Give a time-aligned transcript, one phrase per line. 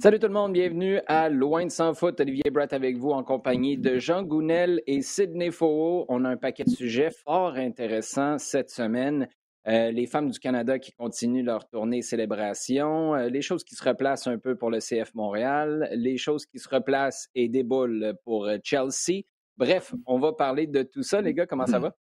[0.00, 2.18] Salut tout le monde, bienvenue à Loin de sans foot.
[2.18, 6.04] Olivier Brett avec vous en compagnie de Jean Gounel et Sidney Faux.
[6.08, 9.28] On a un paquet de sujets fort intéressants cette semaine.
[9.68, 13.84] Euh, les femmes du Canada qui continuent leur tournée célébration, euh, les choses qui se
[13.84, 18.46] replacent un peu pour le CF Montréal, les choses qui se replacent et déboulent pour
[18.46, 19.22] euh, Chelsea.
[19.56, 21.22] Bref, on va parler de tout ça.
[21.22, 21.94] Les gars, comment ça va?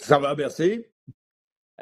[0.00, 0.84] Ça va, merci.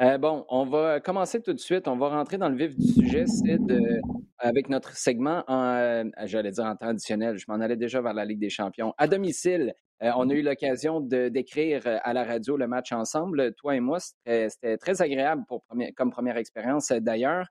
[0.01, 1.87] Euh, bon, on va commencer tout de suite.
[1.87, 3.57] On va rentrer dans le vif du sujet, c'est
[4.39, 8.25] avec notre segment en, euh, j'allais dire en temps je m'en allais déjà vers la
[8.25, 8.93] Ligue des champions.
[8.97, 13.75] À domicile, euh, on a eu l'occasion d'écrire à la radio le match ensemble, toi
[13.75, 13.99] et moi.
[13.99, 15.63] C'était très agréable pour
[15.95, 17.47] comme première expérience d'ailleurs.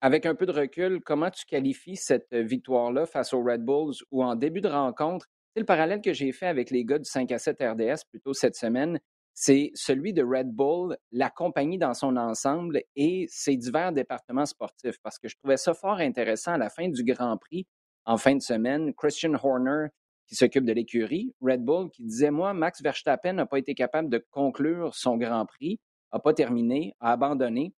[0.00, 4.22] avec un peu de recul, comment tu qualifies cette victoire-là face aux Red Bulls ou
[4.24, 5.26] en début de rencontre?
[5.54, 8.34] C'est le parallèle que j'ai fait avec les gars du 5 à 7 RDS plutôt
[8.34, 8.98] cette semaine
[9.34, 14.96] c'est celui de Red Bull, la compagnie dans son ensemble et ses divers départements sportifs.
[15.02, 17.66] Parce que je trouvais ça fort intéressant à la fin du Grand Prix,
[18.06, 19.88] en fin de semaine, Christian Horner,
[20.26, 24.08] qui s'occupe de l'écurie, Red Bull, qui disait, moi, Max Verstappen n'a pas été capable
[24.08, 25.80] de conclure son Grand Prix,
[26.12, 27.74] n'a pas terminé, a abandonné,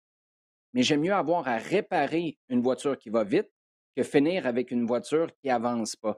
[0.73, 3.49] mais j'aime mieux avoir à réparer une voiture qui va vite
[3.95, 6.17] que finir avec une voiture qui avance pas.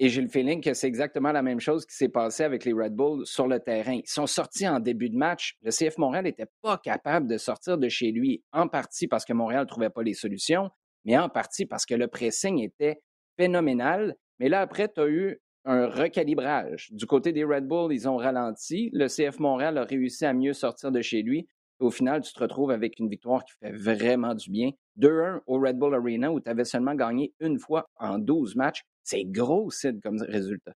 [0.00, 2.72] Et j'ai le feeling que c'est exactement la même chose qui s'est passé avec les
[2.72, 3.94] Red Bulls sur le terrain.
[3.94, 5.56] Ils sont sortis en début de match.
[5.62, 9.32] Le CF Montréal n'était pas capable de sortir de chez lui, en partie parce que
[9.32, 10.70] Montréal ne trouvait pas les solutions,
[11.04, 13.02] mais en partie parce que le pressing était
[13.36, 14.16] phénoménal.
[14.40, 16.88] Mais là, après, tu as eu un recalibrage.
[16.90, 18.90] Du côté des Red Bulls, ils ont ralenti.
[18.92, 21.46] Le CF Montréal a réussi à mieux sortir de chez lui.
[21.78, 24.70] Au final, tu te retrouves avec une victoire qui fait vraiment du bien.
[25.00, 28.82] 2-1 au Red Bull Arena où tu avais seulement gagné une fois en 12 matchs.
[29.04, 30.72] C'est gros, Sid, comme résultat.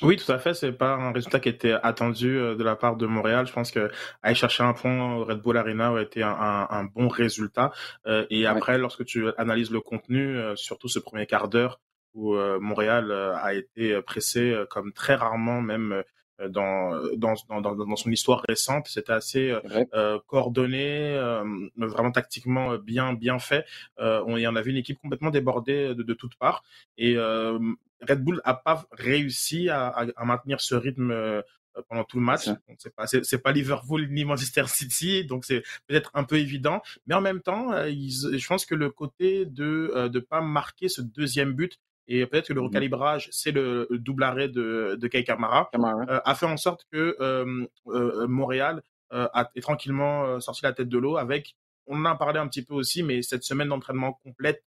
[0.00, 0.54] Oui, tout à fait.
[0.54, 3.46] C'est pas un résultat qui était attendu euh, de la part de Montréal.
[3.46, 3.90] Je pense que
[4.22, 7.72] aller chercher un point au Red Bull Arena aurait été un, bon résultat.
[8.06, 11.80] Euh, et après, lorsque tu analyses le contenu, euh, surtout ce premier quart d'heure
[12.14, 16.02] où Montréal a été pressé comme très rarement, même
[16.46, 18.86] dans, dans, dans, dans, son histoire récente.
[18.88, 19.54] C'était assez
[19.94, 21.44] euh, coordonné, euh,
[21.76, 23.64] vraiment tactiquement bien, bien fait.
[23.98, 26.62] Euh, on, on avait une équipe complètement débordée de, de toutes parts.
[26.96, 31.42] Et Red Bull n'a pas réussi à, à, maintenir ce rythme
[31.88, 32.48] pendant tout le match.
[32.78, 36.82] C'est pas c'est pas Liverpool ni Manchester City, donc c'est peut-être un peu évident.
[37.06, 41.52] Mais en même temps, je pense que le côté de de pas marquer ce deuxième
[41.52, 46.20] but et peut-être que le mmh recalibrage, c'est le, double arrêt de, de Kamara, euh,
[46.24, 50.98] a fait en sorte que euh, euh, Montréal a, est tranquillement sorti la tête de
[50.98, 54.64] l'eau avec, on en a parlé un petit peu aussi, mais cette semaine d'entraînement complète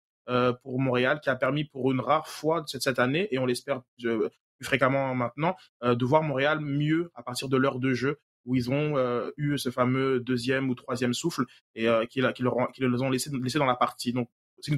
[0.63, 3.83] pour Montréal qui a permis pour une rare fois cette, cette année, et on l'espère
[3.99, 4.31] plus
[4.63, 8.95] fréquemment maintenant, de voir Montréal mieux à partir de l'heure de jeu où ils ont
[9.37, 11.45] eu ce fameux deuxième ou troisième souffle
[11.75, 14.13] et qui, qui, leur ont, qui les ont laissé, laissé dans la partie.
[14.13, 14.29] Donc,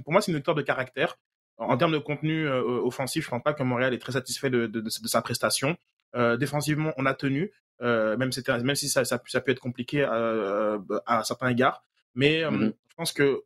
[0.04, 1.16] pour moi, c'est une victoire de caractère
[1.60, 4.66] en termes de contenu euh, offensif, je pense pas que Montréal est très satisfait de,
[4.66, 5.76] de, de, sa prestation.
[6.16, 8.31] Euh, défensivement, on a tenu, euh, même,
[8.65, 11.84] même si ça, ça, ça, peut être compliqué à, à certains égards.
[12.15, 12.72] Mais mm-hmm.
[12.88, 13.43] je pense que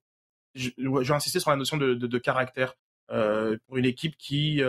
[0.54, 2.74] vais insister sur la notion de, caractère
[3.08, 4.62] pour une équipe qui,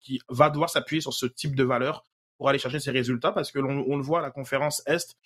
[0.00, 2.04] qui va devoir s'appuyer sur ce type de valeur
[2.36, 5.16] pour aller chercher ses résultats parce que l'on on le voit la conférence est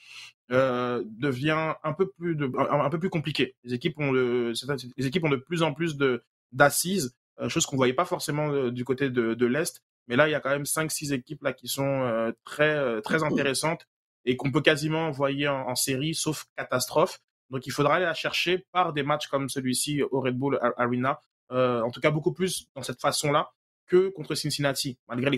[0.51, 4.53] euh, devient un peu plus de, un, un, peu plus compliquée les équipes ont le,
[4.97, 6.23] les équipes ont de plus en plus de
[6.53, 7.17] d'assises
[7.49, 9.83] chose qu'on voyait pas forcément euh, du côté de, de l'Est.
[10.09, 13.23] Mais là, il y a quand même 5-6 équipes là qui sont euh, très, très
[13.23, 13.87] intéressantes
[14.25, 17.21] et qu'on peut quasiment envoyer en, série, sauf catastrophe.
[17.51, 21.21] Donc il faudra aller la chercher par des matchs comme celui-ci au Red Bull Arena.
[21.53, 23.51] Euh, en tout cas, beaucoup plus dans cette façon-là
[23.87, 25.31] que contre Cincinnati, malgré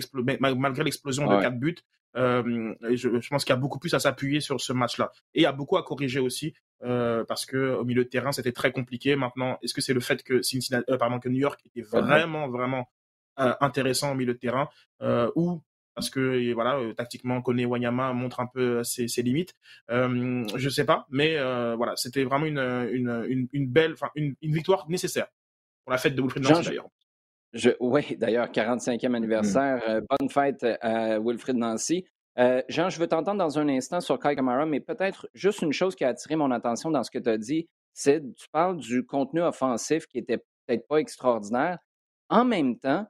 [0.83, 1.75] l'explosion de quatre buts.
[2.15, 5.11] Euh, je, je, pense qu'il y a beaucoup plus à s'appuyer sur ce match-là.
[5.33, 8.31] Et il y a beaucoup à corriger aussi, euh, parce que au milieu de terrain,
[8.31, 9.15] c'était très compliqué.
[9.15, 12.49] Maintenant, est-ce que c'est le fait que Cincinnati, euh, pardon, que New York était vraiment,
[12.49, 12.89] vraiment
[13.39, 14.69] euh, intéressant au milieu de terrain,
[15.01, 15.59] euh, ou
[15.95, 19.55] parce que voilà, tactiquement, Kone Wanyama montre un peu ses, ses limites.
[19.89, 21.37] Euh, je sais pas, mais
[21.75, 25.27] voilà, c'était vraiment une, une, une, une belle, enfin une, une, victoire nécessaire
[25.83, 26.89] pour la fête de Wilfried Nancy d'ailleurs.
[27.53, 29.15] Je, oui, d'ailleurs, 45e mmh.
[29.15, 30.01] anniversaire.
[30.09, 32.05] bonne fête à Wilfried Nancy.
[32.39, 35.73] Euh, Jean, je veux t'entendre dans un instant sur Kai Kamara, mais peut-être juste une
[35.73, 38.77] chose qui a attiré mon attention dans ce que tu as dit, c'est tu parles
[38.77, 41.77] du contenu offensif qui était peut-être pas extraordinaire.
[42.29, 43.05] En même temps,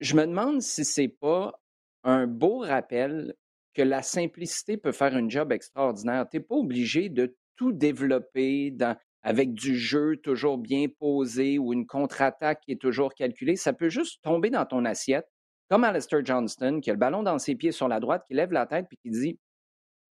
[0.00, 1.58] je me demande si c'est pas
[2.04, 3.34] un beau rappel
[3.72, 6.26] que la simplicité peut faire un job extraordinaire.
[6.30, 8.76] Tu n'es pas obligé de tout développer
[9.22, 13.56] avec du jeu toujours bien posé ou une contre-attaque qui est toujours calculée.
[13.56, 15.26] Ça peut juste tomber dans ton assiette
[15.68, 18.52] comme Alistair Johnston, qui a le ballon dans ses pieds sur la droite, qui lève
[18.52, 19.38] la tête puis qui dit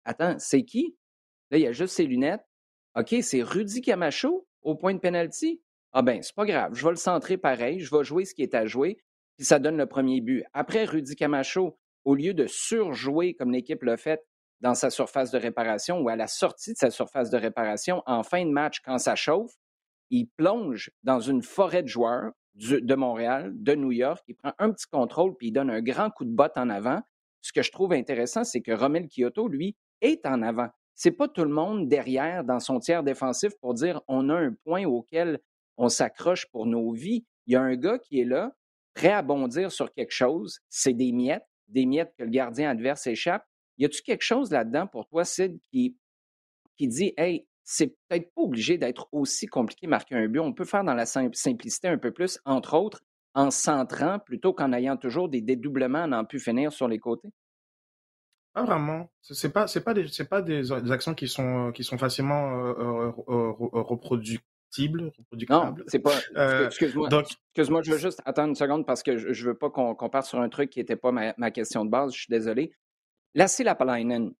[0.04, 0.96] Attends, c'est qui?
[1.50, 2.44] Là, il y a juste ses lunettes.
[2.96, 5.62] OK, c'est Rudy Camacho au point de penalty?
[5.92, 8.42] Ah ben, c'est pas grave, je vais le centrer pareil, je vais jouer ce qui
[8.42, 8.98] est à jouer,
[9.36, 10.44] puis ça donne le premier but.
[10.52, 14.24] Après, Rudy Camacho, au lieu de surjouer comme l'équipe l'a fait
[14.60, 18.22] dans sa surface de réparation ou à la sortie de sa surface de réparation en
[18.22, 19.52] fin de match quand ça chauffe,
[20.10, 24.70] il plonge dans une forêt de joueurs de Montréal, de New York, il prend un
[24.72, 27.00] petit contrôle puis il donne un grand coup de botte en avant.
[27.40, 30.68] Ce que je trouve intéressant, c'est que Romel Kyoto, lui, est en avant.
[30.94, 34.52] C'est pas tout le monde derrière dans son tiers défensif pour dire on a un
[34.64, 35.38] point auquel
[35.78, 37.24] on s'accroche pour nos vies.
[37.46, 38.52] Il y a un gars qui est là,
[38.94, 40.58] prêt à bondir sur quelque chose.
[40.68, 43.46] C'est des miettes, des miettes que le gardien adverse échappe.
[43.78, 45.96] Y a-tu quelque chose là-dedans pour toi, Sid, qui,
[46.76, 50.40] qui dit Hey, c'est peut-être pas obligé d'être aussi compliqué marquer un but.
[50.40, 53.00] On peut faire dans la simplicité un peu plus, entre autres,
[53.32, 57.28] en centrant plutôt qu'en ayant toujours des dédoublements à n'en plus finir sur les côtés?
[58.54, 59.08] Pas vraiment.
[59.20, 63.12] C'est pas, c'est pas des, c'est pas des, actions qui sont, qui sont facilement euh,
[63.28, 65.12] euh, reproductibles,
[65.48, 66.18] Non, c'est pas.
[66.36, 67.08] Euh, excuse-moi.
[67.54, 70.40] Excuse-moi, je veux juste attendre une seconde parce que je, veux pas qu'on, parte sur
[70.40, 72.12] un truc qui n'était pas ma, ma, question de base.
[72.14, 72.72] Je suis désolé.
[73.36, 74.32] Lassie Lapalainen,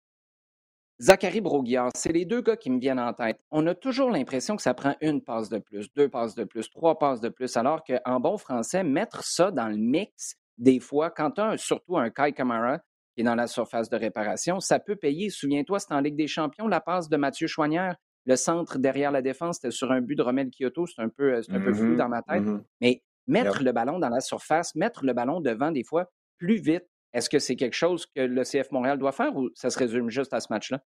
[1.01, 3.41] Zachary Broguillard, c'est les deux gars qui me viennent en tête.
[3.51, 6.69] On a toujours l'impression que ça prend une passe de plus, deux passes de plus,
[6.69, 11.11] trois passes de plus, alors qu'en bon français, mettre ça dans le mix, des fois,
[11.11, 12.81] quand tu as surtout un Kai Kamara
[13.15, 15.31] qui est dans la surface de réparation, ça peut payer.
[15.31, 17.95] Souviens-toi, c'est en Ligue des Champions, la passe de Mathieu Choignard,
[18.27, 21.35] le centre derrière la défense, c'était sur un but de Romel Kyoto, c'est un peu,
[21.35, 22.43] un peu flou mm-hmm, dans ma tête.
[22.43, 22.63] Mm-hmm.
[22.83, 26.85] Mais mettre le ballon dans la surface, mettre le ballon devant des fois plus vite,
[27.13, 30.11] est-ce que c'est quelque chose que le CF Montréal doit faire ou ça se résume
[30.11, 30.83] juste à ce match-là?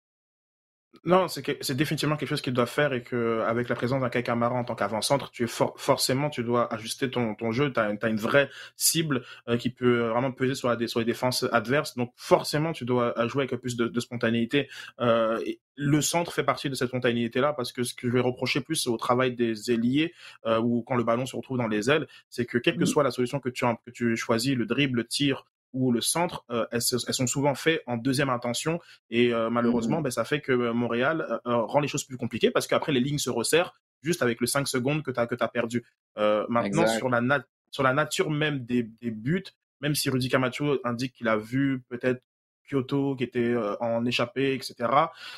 [1.05, 4.21] Non, c'est définitivement quelque chose qu'il doit faire et que avec la présence d'un Kai
[4.21, 7.73] Kamara en tant qu'avant-centre, tu es forcément tu dois ajuster ton, ton jeu.
[7.73, 11.45] Tu as, une vraie cible euh, qui peut vraiment peser sur, la, sur les défenses
[11.51, 11.97] adverses.
[11.97, 14.69] Donc forcément, tu dois jouer avec plus de, de spontanéité.
[15.01, 18.21] Euh, et le centre fait partie de cette spontanéité-là parce que ce que je vais
[18.21, 20.13] reprocher plus au travail des ailiers
[20.45, 22.85] euh, ou quand le ballon se retrouve dans les ailes, c'est que quelle que mmh.
[22.85, 26.45] soit la solution que tu, que tu choisis, le dribble, le tir ou le centre,
[26.51, 28.79] euh, elles, sont souvent faites en deuxième intention
[29.09, 32.51] et euh, malheureusement, mmh ben, ça fait que euh, Montréal rend les choses plus compliquées
[32.51, 35.35] parce qu'après les lignes se resserrent juste avec le 5 secondes que tu as, que
[35.39, 35.83] as perdu.
[36.15, 39.43] maintenant, sur la, sur la nature même des, des buts,
[39.81, 42.21] même si Rudy Camacho indique qu'il a vu peut-être
[42.69, 44.89] Kyoto qui était en échappée, etc.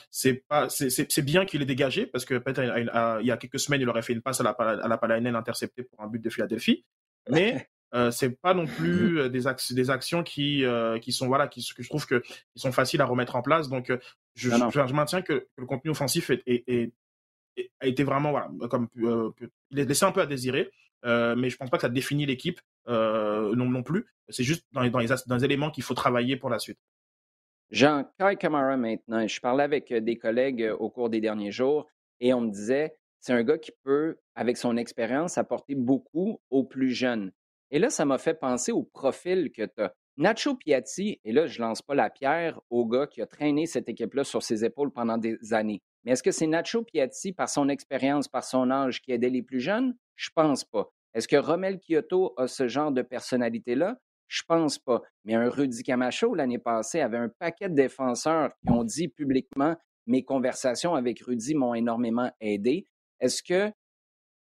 [0.10, 2.62] C'est pas, c'est bien qu'il ait dégagé parce que peut-être
[3.22, 5.36] il y a quelques semaines il aurait fait une passe à la, à la Palainen
[5.36, 6.86] interceptée pour un but de Philadelphie.
[7.30, 11.48] Mais euh, c'est pas non plus euh, des, des actions qui, euh, qui sont voilà
[11.48, 13.70] qui que je trouve que qui sont faciles à remettre en place.
[13.70, 13.92] Donc
[14.36, 16.92] je, je, maintiens que, le contenu offensif est, est,
[17.80, 20.72] a été vraiment voilà comme il est laissé un peu à désirer.
[21.04, 24.06] mais je pense pas que ça définit l'équipe non, non plus.
[24.30, 26.80] C'est juste dans les, dans les, dans les éléments qu'il faut travailler pour la suite.
[27.72, 31.88] Jean, Kai Kamara maintenant, je parlais avec des collègues au cours des derniers jours
[32.20, 36.64] et on me disait, c'est un gars qui peut, avec son expérience, apporter beaucoup aux
[36.64, 37.32] plus jeunes.
[37.72, 39.94] Et là, ça m'a fait penser au profil que tu as.
[40.18, 43.90] Nacho Piatti, et là, je lance pas la pierre au gars qui a traîné cette
[43.90, 45.82] équipe-là sur ses épaules pendant des années.
[46.04, 49.42] Mais est-ce que c'est Nacho Piatti, par son expérience, par son âge, qui aidait les
[49.42, 49.96] plus jeunes?
[50.16, 50.90] Je pense pas.
[51.14, 53.98] Est-ce que Romel Kyoto a ce genre de personnalité-là?
[54.28, 55.02] Je pense pas.
[55.24, 59.76] Mais un Rudy Camacho, l'année passée, avait un paquet de défenseurs qui ont dit publiquement
[60.08, 62.88] mes conversations avec Rudy m'ont énormément aidé.
[63.20, 63.72] Est-ce que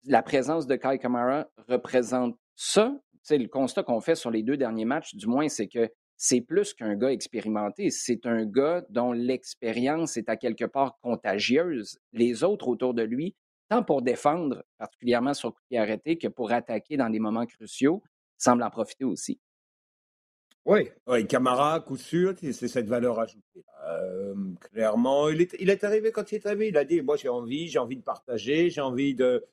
[0.05, 2.99] la présence de Kai Kamara représente ça
[3.31, 6.75] le constat qu'on fait sur les deux derniers matchs, du moins, c'est que c'est plus
[6.75, 7.91] qu'un gars expérimenté.
[7.91, 11.99] C'est un gars dont l'expérience est à quelque part contagieuse.
[12.13, 13.37] Les autres autour de lui,
[13.69, 18.03] tant pour défendre, particulièrement sur coup de arrêté, que pour attaquer dans des moments cruciaux,
[18.37, 19.41] semblent en profiter aussi.
[20.65, 23.65] Oui, ouais, Camara, coup sûr, c'est cette valeur ajoutée.
[24.73, 26.69] Clairement, il est arrivé quand il est arrivé.
[26.69, 29.47] Il a dit Moi, j'ai envie, j'ai envie de partager, j'ai envie de,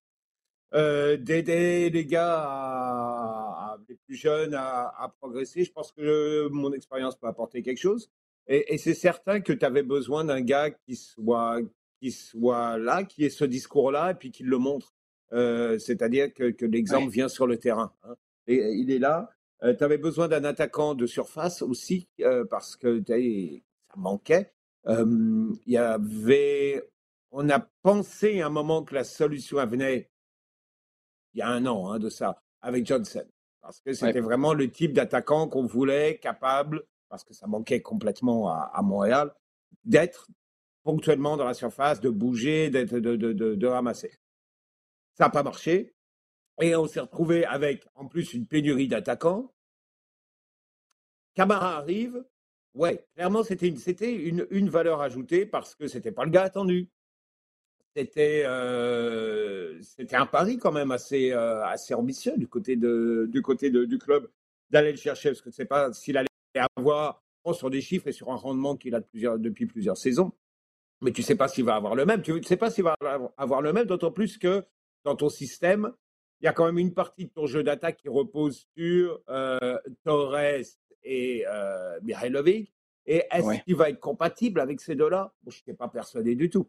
[0.75, 5.63] euh, d'aider les gars à, les plus jeunes à, progresser.
[5.63, 8.11] Je pense que mon expérience peut apporter quelque chose.
[8.47, 11.61] Et, c'est certain que tu avais besoin d'un gars qui soit,
[12.01, 14.93] qui soit là, qui ait ce discours-là, et puis qui le montre.
[15.31, 17.93] Euh, c'est-à-dire que, que l'exemple vient sur le terrain.
[18.03, 18.15] Hein.
[18.47, 19.29] Et, il est là.
[19.63, 22.09] Euh, tu avais besoin d'un attaquant de surface aussi,
[22.49, 24.51] parce que ça manquait.
[24.87, 26.83] Il y avait,
[27.31, 30.09] on a pensé à un moment que la solution venait
[31.35, 33.25] il y a un an hein, de ça, avec Johnson.
[33.61, 38.49] Parce que c'était vraiment le type d'attaquant qu'on voulait, capable, parce que ça manquait complètement
[38.49, 39.33] à, Montréal,
[39.83, 40.27] d'être
[40.83, 44.19] ponctuellement dans la surface, de bouger, de, de, de, de ramasser.
[45.17, 45.95] Ça n'a pas marché.
[46.61, 49.51] Et on s'est retrouvé avec, en plus, une pénurie d'attaquants.
[51.33, 52.23] Camara arrive.
[52.75, 56.89] Ouais, clairement, c'était une, une, une valeur ajoutée parce que c'était pas le gars attendu.
[57.95, 58.43] C'était
[59.81, 64.29] c'était un pari quand même assez assez ambitieux du côté de du côté du club
[64.69, 66.27] d'aller le chercher parce que c'est pas s'il allait
[66.75, 67.23] avoir
[67.53, 69.01] sur des chiffres et sur un rendement qu'il a
[69.37, 70.33] depuis plusieurs saisons
[71.01, 72.21] mais tu sais pas s'il va avoir le même.
[72.21, 72.95] Tu ne sais pas s'il va
[73.37, 74.63] avoir le même, d'autant plus que
[75.03, 75.91] dans ton système,
[76.41, 79.77] il y a quand même une partie de ton jeu d'attaque qui repose sur euh,
[80.03, 80.63] Torres
[81.03, 82.73] et euh, Mihailovic.
[83.05, 85.31] Et est-ce qu'il va être compatible avec ces deux-là?
[85.43, 86.67] Je ne suis pas persuadé du tout.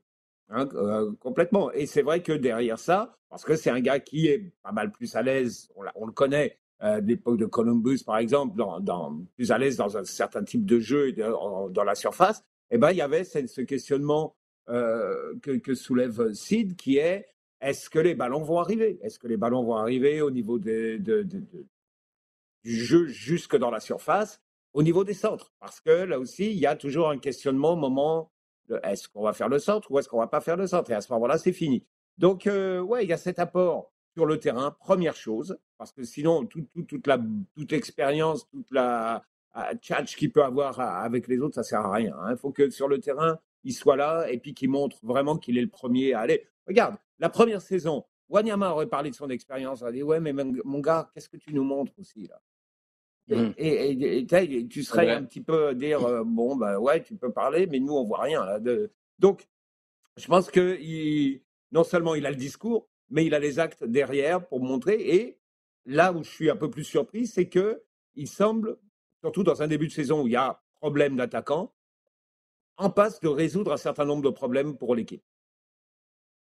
[0.49, 1.73] Hein, euh, complètement.
[1.73, 4.93] Et c'est vrai que derrière ça, parce que c'est un gars qui est pas mal
[4.93, 9.51] plus à l'aise, on, le connaît, euh, de l'époque de Columbus par exemple, dans, plus
[9.51, 13.03] à l'aise dans un certain type de jeu dans la surface, eh ben, il y
[13.03, 14.37] avait ce, questionnement
[14.69, 17.27] euh, que, soulève Sid, qui est
[17.61, 18.99] est-ce que les ballons vont arriver?
[19.03, 21.03] Est-ce que les ballons vont arriver au niveau du
[22.65, 24.41] jeu jusque dans la surface,
[24.75, 25.53] au niveau des centres?
[25.59, 28.29] Parce que là aussi, il y a toujours un questionnement au moment de
[28.83, 30.91] est-ce qu'on va faire le centre ou est-ce qu'on va pas faire le centre?
[30.91, 31.85] Et à ce moment-là, c'est fini.
[32.19, 36.03] Donc, euh, ouais, il y a cet apport sur le terrain, première chose, parce que
[36.03, 37.19] sinon, toute, la,
[37.55, 39.23] toute expérience, toute la,
[39.81, 42.15] tchatch qu'il peut avoir avec les autres, ça sert à rien.
[42.21, 42.33] Hein.
[42.33, 45.59] Il faut que sur le terrain, il soit là et puis qu'il montre vraiment qu'il
[45.59, 46.47] est le premier à aller.
[46.67, 49.81] Regarde, la première saison, Wanyama aurait parlé de son expérience.
[49.81, 52.41] Il a dit Ouais, mais mon gars, qu'est-ce que tu nous montres aussi là?
[53.29, 54.69] Et, mmh.
[54.69, 57.81] tu serais un petit peu à dire euh, Bon, ben ouais, tu peux parler, mais
[57.81, 58.45] nous, on voit rien.
[58.45, 58.93] Là, de...
[59.19, 59.49] Donc,
[60.17, 61.43] je pense que il,
[61.73, 64.95] non seulement il a le discours, mais il a les actes derrière pour montrer.
[64.95, 65.39] Et
[65.85, 67.83] là où je suis un peu plus surpris, c'est que
[68.15, 68.79] il semble
[69.21, 71.75] surtout dans un début de saison où il y a problème d'attaquant,
[72.77, 75.25] en passe de résoudre un certain nombre de problèmes pour l'équipe.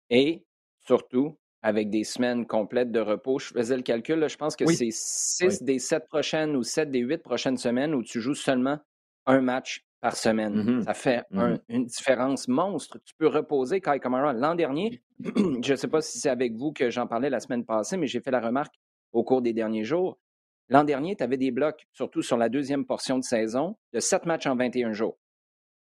[0.09, 0.47] Et
[0.79, 4.91] surtout, avec des semaines complètes de repos, je faisais le calcul, je pense que c'est
[4.91, 8.79] six des sept prochaines ou sept des huit prochaines semaines où tu joues seulement
[9.27, 10.55] un match par semaine.
[10.55, 10.85] Mm-hmm.
[10.85, 11.61] Ça fait mm-hmm.
[11.69, 12.99] une différence monstre.
[13.05, 14.33] Tu peux reposer Kai Kamara.
[14.33, 17.65] L'an dernier, je ne sais pas si c'est avec vous que j'en parlais la semaine
[17.65, 18.75] passée, mais j'ai fait la remarque
[19.13, 20.19] au cours des derniers jours.
[20.69, 24.25] L'an dernier, tu avais des blocs, surtout sur la deuxième portion de saison, de sept
[24.25, 25.19] matchs en 21 jours.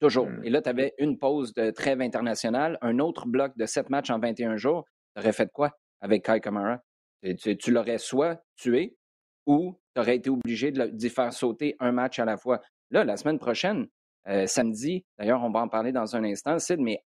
[0.01, 0.27] Toujours.
[0.27, 0.45] Hmm.
[0.45, 4.11] Et là, tu avais une pause de trêve internationale, un autre bloc de sept matchs
[4.11, 4.87] en 21 jours.
[5.15, 6.83] Tu aurais fait quoi avec Kai Kamara?
[7.23, 8.97] Tu, l'aurais soit tué
[9.47, 12.61] ou tu aurais été obligé d'y faire sauter un match à la fois.
[12.91, 13.87] Là, la semaine prochaine,
[14.29, 17.05] euh, samedi, d'ailleurs, on va en parler dans un instant, Sid, mais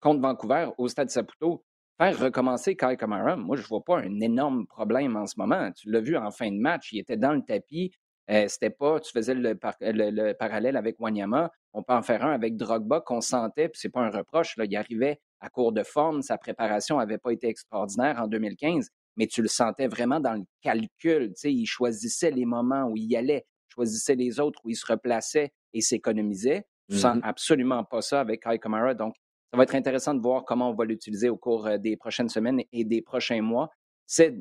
[0.00, 1.64] contre Vancouver, au Stade Saputo,
[1.98, 5.70] faire recommencer Kai Kamara, moi, je ne vois pas un énorme problème en ce moment.
[5.72, 7.92] Tu l'as vu en fin de match, il était dans le tapis.
[8.30, 11.50] Euh, c'était pas, tu faisais le, parallèle avec Wanyama.
[11.72, 14.56] On peut en faire un avec Drogba qu'on sentait, puis c'est pas un reproche.
[14.56, 18.88] Là, il arrivait à court de forme, sa préparation n'avait pas été extraordinaire en 2015,
[19.16, 21.28] mais tu le sentais vraiment dans le calcul.
[21.28, 24.76] Tu sais, il choisissait les moments où il y allait, choisissait les autres où il
[24.76, 26.64] se replaçait et s'économisait.
[26.90, 27.24] Tu sens mm-hmm.
[27.24, 28.94] absolument pas ça avec Kai Kamara.
[28.94, 29.14] Donc,
[29.52, 32.28] ça va être intéressant de voir comment on va l'utiliser au cours euh, des prochaines
[32.28, 33.70] semaines et des prochains mois.
[34.06, 34.34] C'est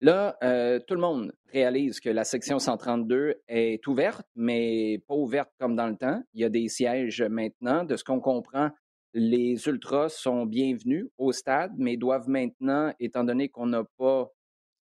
[0.00, 5.50] Là, euh, tout le monde réalise que la section 132 est ouverte, mais pas ouverte
[5.58, 6.22] comme dans le temps.
[6.34, 7.82] Il y a des sièges maintenant.
[7.84, 8.70] De ce qu'on comprend,
[9.18, 14.30] les ultras sont bienvenus au stade, mais doivent maintenant, étant donné qu'on n'a pas,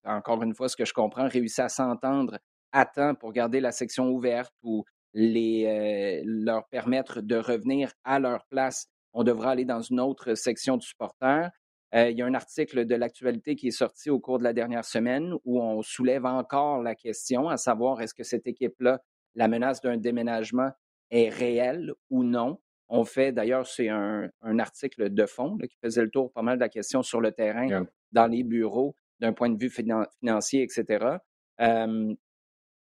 [0.03, 2.37] encore une fois, ce que je comprends, réussi à s'entendre
[2.71, 8.19] à temps pour garder la section ouverte ou les, euh, leur permettre de revenir à
[8.19, 8.87] leur place
[9.19, 11.49] on devra aller dans une autre section du supporter.
[11.95, 14.53] Euh, il y a un article de l'actualité qui est sorti au cours de la
[14.53, 18.99] dernière semaine où on soulève encore la question, à savoir est-ce que cette équipe-là,
[19.33, 20.69] la menace d'un déménagement
[21.09, 22.59] est réelle ou non.
[22.89, 24.29] On fait d'ailleurs, c'est un,
[24.59, 27.85] article de fond qui faisait le tour pas mal de la question sur le terrain,
[28.11, 31.17] dans les bureaux, d'un point de vue financier, etc.
[31.59, 32.13] Euh,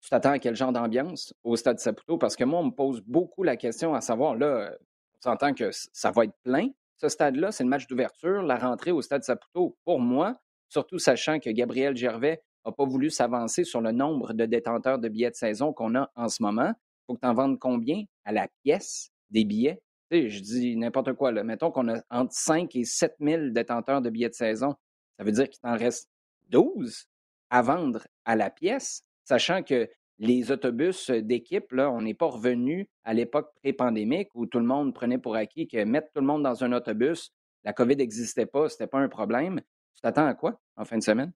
[0.01, 2.19] tu t'attends à quel genre d'ambiance au Stade Saputo?
[2.19, 4.73] Parce que moi, on me pose beaucoup la question à savoir, là,
[5.19, 6.69] on s'entend que ça va être plein.
[6.99, 9.77] Ce stade-là, c'est le match d'ouverture, la rentrée au stade Saputo.
[9.85, 10.35] Pour moi,
[10.69, 15.09] surtout sachant que Gabriel Gervais n'a pas voulu s'avancer sur le nombre de détenteurs de
[15.09, 16.73] billets de saison qu'on a en ce moment.
[16.75, 19.81] Il faut que tu en vendes combien à la pièce des billets?
[20.11, 21.33] je dis n'importe quoi.
[21.33, 21.45] Là.
[21.45, 24.75] Mettons qu'on a entre 5 et 7 000 détenteurs de billets de saison.
[25.19, 26.09] Ça veut dire qu'il t'en reste
[26.51, 27.09] 12
[27.51, 32.89] à vendre à la pièce, sachant que les autobus d'équipe, là, on n'est pas revenu
[33.05, 36.43] à l'époque pré-pandémique où tout le monde prenait pour acquis que mettre tout le monde
[36.43, 37.33] dans un autobus,
[37.65, 39.61] la COVID n'existait pas, ce n'était pas un problème.
[39.95, 41.33] Tu t'attends à quoi en fin de semaine?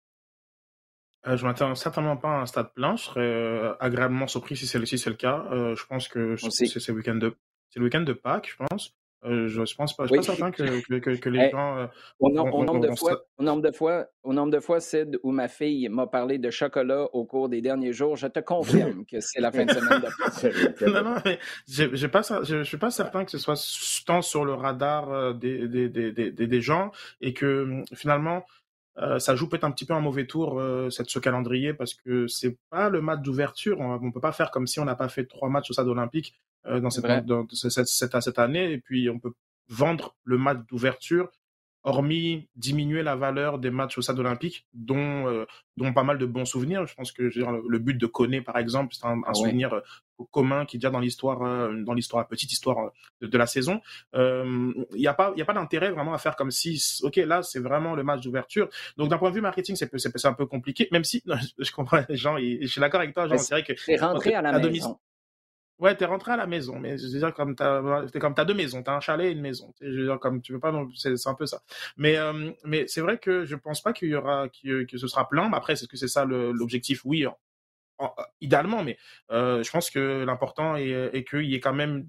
[1.28, 2.96] Euh, je m'attends certainement pas à un stade plein.
[2.96, 5.46] Je serais euh, agréablement surpris si c'est le, le cas.
[5.52, 7.36] Euh, je pense que c'est le week-end de
[7.72, 8.94] c'est le week-end de Pâques, je pense.
[9.24, 11.88] Euh, je ne pense pas, je suis pas certain que, que, les gens.
[12.18, 15.46] au, nombre de fois, au, nombre de fois, au nombre de fois, Sid, où ma
[15.46, 19.40] fille m'a parlé de chocolat au cours des derniers jours, je te confirme que c'est
[19.40, 21.38] la fin de semaine de Non, non, mais
[21.68, 26.10] je ne suis pas certain que ce soit tant sur le radar des, des, des,
[26.10, 28.44] des, des gens et que hum, finalement.
[29.18, 30.60] ça joue peut-être un petit peu un mauvais tour
[30.90, 33.78] cette, ce calendrier parce que c'est pas le match d'ouverture.
[33.78, 35.86] On, ne peut pas faire comme si on n'a pas fait trois matchs au stade
[35.86, 36.34] olympique
[36.66, 38.72] euh, dans, cette, dans cette, cette, cette, année.
[38.72, 39.32] Et puis, on peut
[39.68, 41.28] vendre le match d'ouverture,
[41.82, 45.44] hormis diminuer la valeur des matchs au stade olympique, dont, euh,
[45.76, 46.86] dont pas mal de bons souvenirs.
[46.86, 49.80] Je pense que je dire, le but de Koné, par exemple, c'est un, souvenir euh,
[50.30, 51.40] commun qui est déjà dans l'histoire,
[51.72, 53.80] dans l'histoire, petite histoire de, la saison.
[54.14, 57.42] Il n'y a pas, il a pas d'intérêt vraiment à faire comme si, ok, là,
[57.42, 58.68] c'est vraiment le match d'ouverture.
[58.96, 61.24] Donc, d'un point de vue marketing, c'est, c'est, un peu compliqué, même si,
[61.58, 63.72] je comprends les gens, et je suis d'accord avec toi, Jean, c'est vrai que.
[63.76, 65.00] C'est rentré à la maison.
[65.82, 68.54] Ouais, t'es rentré à la maison, mais je veux dire comme t'as, comme t'as deux
[68.54, 69.74] maisons, t'as un chalet et une maison.
[69.80, 71.60] Je veux dire comme tu veux pas, c'est, un peu ça.
[71.96, 75.08] Mais euh, mais c'est vrai que je pense pas qu'il y aura que, que ce
[75.08, 75.48] sera plein.
[75.48, 77.04] Mais après, est-ce que c'est ça l'objectif?
[77.04, 77.26] Oui,
[78.40, 78.96] idéalement, mais
[79.32, 82.06] euh, je pense que l'important est, qu'il y ait quand même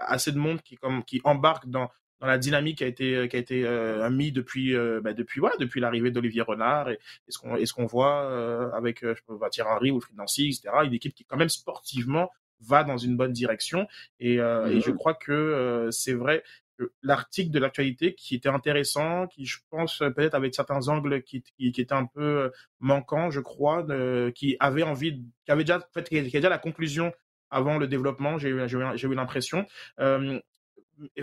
[0.00, 1.88] assez de monde qui comme qui embarque dans
[2.20, 5.54] dans la dynamique qui a été qui a été euh, mis depuis bah, depuis voilà
[5.60, 6.98] depuis l'arrivée d'Olivier Renard et,
[7.28, 11.24] ce qu'on ce qu'on voit avec je Thierry Henry ou Nancy etc une équipe qui
[11.24, 13.86] quand même sportivement va dans une bonne direction.
[14.20, 14.96] Et, euh, et je mmh.
[14.96, 16.42] crois que euh, c'est vrai
[16.78, 21.42] que l'article de l'actualité qui était intéressant, qui je pense peut-être avec certains angles qui,
[21.42, 25.64] qui, qui étaient un peu euh, manquants, je crois, de, qui avait envie, qui avait
[25.64, 27.12] déjà, en fait, qui avait déjà la conclusion
[27.50, 29.66] avant le développement, j'ai eu, eu l'impression.
[30.00, 30.40] Euh,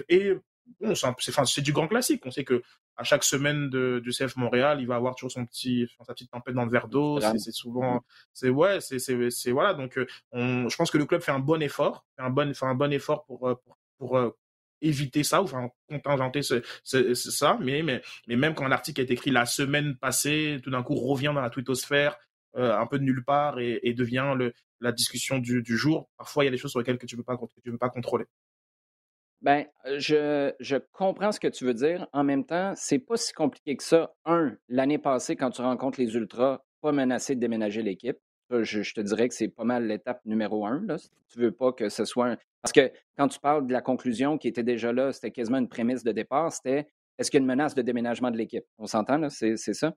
[0.10, 0.34] et
[0.82, 0.94] bon,
[1.46, 2.22] c'est du grand classique.
[2.26, 2.62] On sait que
[2.96, 6.32] à chaque semaine de, du CF Montréal, il va avoir toujours son petit, sa petite
[6.32, 7.20] tempête dans le verre d'eau.
[7.38, 8.04] C'est souvent,
[8.34, 9.74] c'est ouais, c'est c'est voilà.
[9.74, 12.54] Donc, euh, on, je pense que le club fait un bon effort, fait un bon,
[12.54, 14.32] fait un bon effort pour euh, pour, pour euh,
[14.82, 17.58] éviter ça ou enfin contingenter ce, ce, ça.
[17.62, 21.32] Mais, mais mais même quand l'article est écrit la semaine passée, tout d'un coup revient
[21.34, 22.18] dans la twittosphère,
[22.58, 26.10] euh, un peu de nulle part et, et devient le, la discussion du, du jour.
[26.18, 27.78] Parfois, il y a des choses sur lesquelles que tu peux pas que tu peux
[27.78, 28.26] pas contrôler.
[29.44, 29.66] Ben,
[29.98, 32.08] je, je comprends ce que tu veux dire.
[32.14, 34.14] En même temps, c'est pas si compliqué que ça.
[34.26, 38.18] Un, l'année passée, quand tu rencontres les Ultras, pas menacé de déménager l'équipe.
[38.50, 40.82] Je, je, te dirais que c'est pas mal l'étape numéro un.
[40.86, 40.98] Là,
[41.30, 42.38] tu veux pas que ce soit un...
[42.62, 45.68] Parce que quand tu parles de la conclusion qui était déjà là, c'était quasiment une
[45.68, 48.66] prémisse de départ, c'était est-ce qu'il y a une menace de déménagement de l'équipe?
[48.78, 49.30] On s'entend, là?
[49.30, 49.94] C'est ça?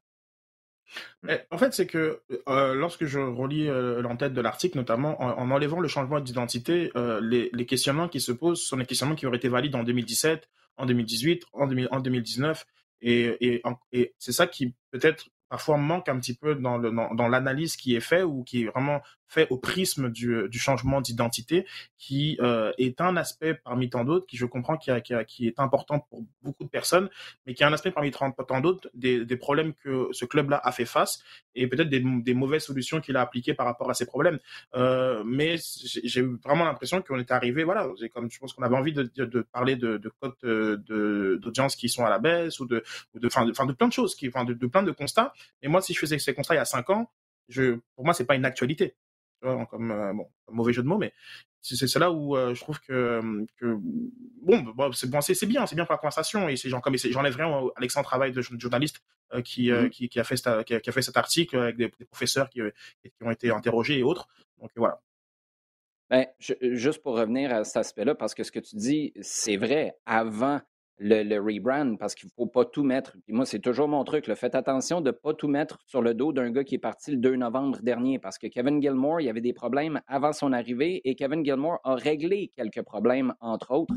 [1.50, 5.80] En fait, c'est que euh, lorsque je relis euh, l'entête de l'article, notamment en, enlevant
[5.80, 9.48] le changement d'identité, euh, les, questionnements qui se posent sont les questionnements qui auraient été
[9.48, 12.66] valides en 2017, en 2018, en, 2000, en 2019.
[13.02, 17.28] Et, et, et c'est ça qui peut-être parfois manque un petit peu dans, le, dans,
[17.28, 21.66] l'analyse qui est faite ou qui est vraiment fait au prisme du, du changement d'identité,
[21.98, 25.24] qui euh, est un aspect parmi tant d'autres, qui je comprends qui, a, qui, a,
[25.24, 27.08] qui, est important pour beaucoup de personnes,
[27.44, 30.72] mais qui est un aspect parmi tant d'autres des, des, problèmes que ce club-là a
[30.72, 31.22] fait face
[31.54, 34.38] et peut-être des, des, mauvaises solutions qu'il a appliquées par rapport à ces problèmes.
[34.74, 38.92] Euh, mais j'ai vraiment l'impression qu'on est arrivé, voilà, comme je pense qu'on avait envie
[38.92, 40.76] de, de, parler de, de cotes euh,
[41.38, 43.88] d'audience qui sont à la baisse ou de, ou de, fin, de, fin, de plein
[43.88, 45.32] de choses, qui, enfin, de, de plein de constats
[45.62, 47.10] et moi, si je faisais ces constats il y a cinq ans,
[47.48, 48.96] je, pour moi, c'est pas une actualité.
[49.40, 51.12] Comme euh, bon, mauvais jeu de mots, mais
[51.60, 53.20] c'est là où euh, je trouve que,
[53.58, 56.96] que bon, c'est bon, c'est bien, c'est bien pour la conversation et c'est genre comme
[56.96, 59.02] j'enlève rien à l'excellent travail de journaliste
[59.34, 61.76] euh, qui, mmh qui, qui a fait qui a, qui a, fait cet article avec
[61.76, 62.60] des, des professeurs qui,
[63.02, 64.26] qui, ont été interrogés et autres.
[64.60, 65.00] Donc voilà.
[66.08, 69.56] Ben, je, juste pour revenir à cet aspect-là, parce que ce que tu dis, c'est
[69.56, 69.96] vrai.
[70.06, 70.60] Avant
[70.98, 73.16] le, rebrand parce qu'il ne faut pas tout mettre.
[73.28, 74.32] Moi, c'est toujours mon truc.
[74.34, 77.10] Faites attention de ne pas tout mettre sur le dos d'un gars qui est parti
[77.10, 80.52] le 2 novembre dernier parce que Kevin Gilmore, il y avait des problèmes avant son
[80.52, 83.94] arrivée et Kevin Gilmore a réglé quelques problèmes, entre autres.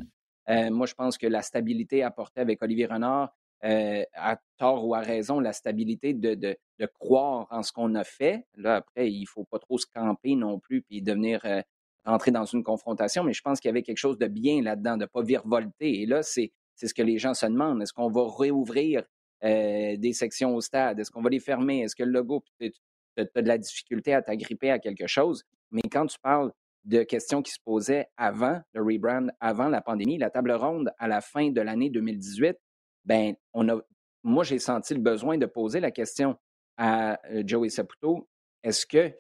[0.50, 3.36] Euh, moi, je pense que la stabilité apportée avec Olivier Renard,
[3.66, 6.58] euh, à tort ou à raison, la stabilité de
[7.00, 8.46] croire en ce qu'on a fait.
[8.56, 11.62] Là, après, il ne faut pas trop se camper non plus puis devenir euh,
[12.06, 14.96] rentrer dans une confrontation, mais je pense qu'il y avait quelque chose de bien là-dedans,
[14.96, 16.02] de ne pas virevolter.
[16.02, 17.82] Et là, c'est c'est ce que les gens se demandent.
[17.82, 19.04] Est-ce qu'on va réouvrir
[19.44, 20.98] euh, des sections au stade?
[20.98, 21.82] Est-ce qu'on va les fermer?
[21.82, 22.72] Est-ce que le logo, tu
[23.18, 25.44] as de la difficulté à t'agripper à quelque chose?
[25.72, 26.54] Mais quand tu parles
[26.86, 31.10] de questions qui se posaient avant le rebrand, avant la pandémie, la table ronde à
[31.10, 32.58] la fin de l'année 2018,
[33.04, 33.82] ben, on a,
[34.24, 36.38] moi, j'ai senti le besoin de poser la question
[36.78, 38.30] à euh, Joey Saputo.
[38.64, 39.14] Est-ce que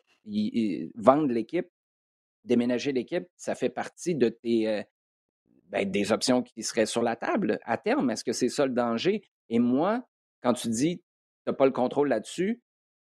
[0.95, 1.67] vendre l'équipe,
[2.45, 4.81] déménager l'équipe, ça fait partie de tes, euh,
[5.69, 8.09] ben, des options qui seraient sur la table à terme.
[8.09, 9.23] Est-ce que c'est ça le danger?
[9.49, 10.03] Et moi,
[10.41, 11.03] quand tu dis tu
[11.51, 12.61] n'as pas le contrôle là-dessus,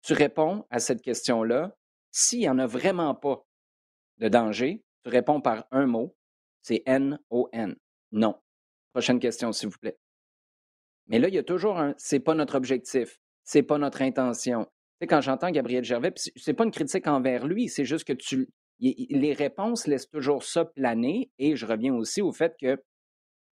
[0.02, 1.76] tu réponds à cette question-là.
[2.10, 3.44] S'il n'y en a vraiment pas
[4.18, 6.16] de danger, tu réponds par un mot,
[6.62, 7.76] c'est N-O-N.
[8.12, 8.36] Non.
[8.92, 9.98] Prochaine question, s'il vous plaît.
[11.06, 14.64] Mais là, il y a toujours un c'est pas notre objectif, c'est pas notre intention.
[14.64, 14.70] Tu
[15.00, 18.48] sais, quand j'entends Gabriel Gervais, c'est pas une critique envers lui, c'est juste que tu
[18.80, 21.30] les réponses laissent toujours ça planer.
[21.38, 22.82] Et je reviens aussi au fait que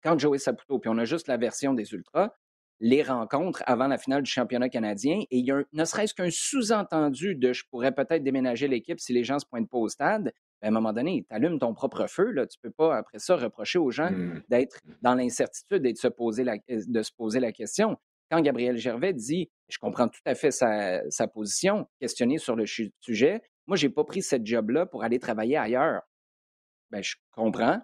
[0.03, 2.31] quand Joey Saputo, puis on a juste la version des Ultras,
[2.79, 6.29] les rencontres avant la finale du championnat canadien, et il y a ne serait-ce qu'un
[6.31, 9.89] sous-entendu de je pourrais peut-être déménager l'équipe si les gens ne se pointent pas au
[9.89, 12.31] stade, ben, à un moment donné, tu allumes ton propre feu.
[12.31, 12.47] Là.
[12.47, 14.43] Tu ne peux pas, après ça, reprocher aux gens mmh.
[14.49, 17.97] d'être dans l'incertitude et de se, poser la, euh, de se poser la question.
[18.31, 22.65] Quand Gabriel Gervais dit, je comprends tout à fait sa, sa position, questionné sur le
[22.65, 26.01] sujet, moi, je n'ai pas pris cette job-là pour aller travailler ailleurs.
[26.89, 27.79] Ben, je comprends,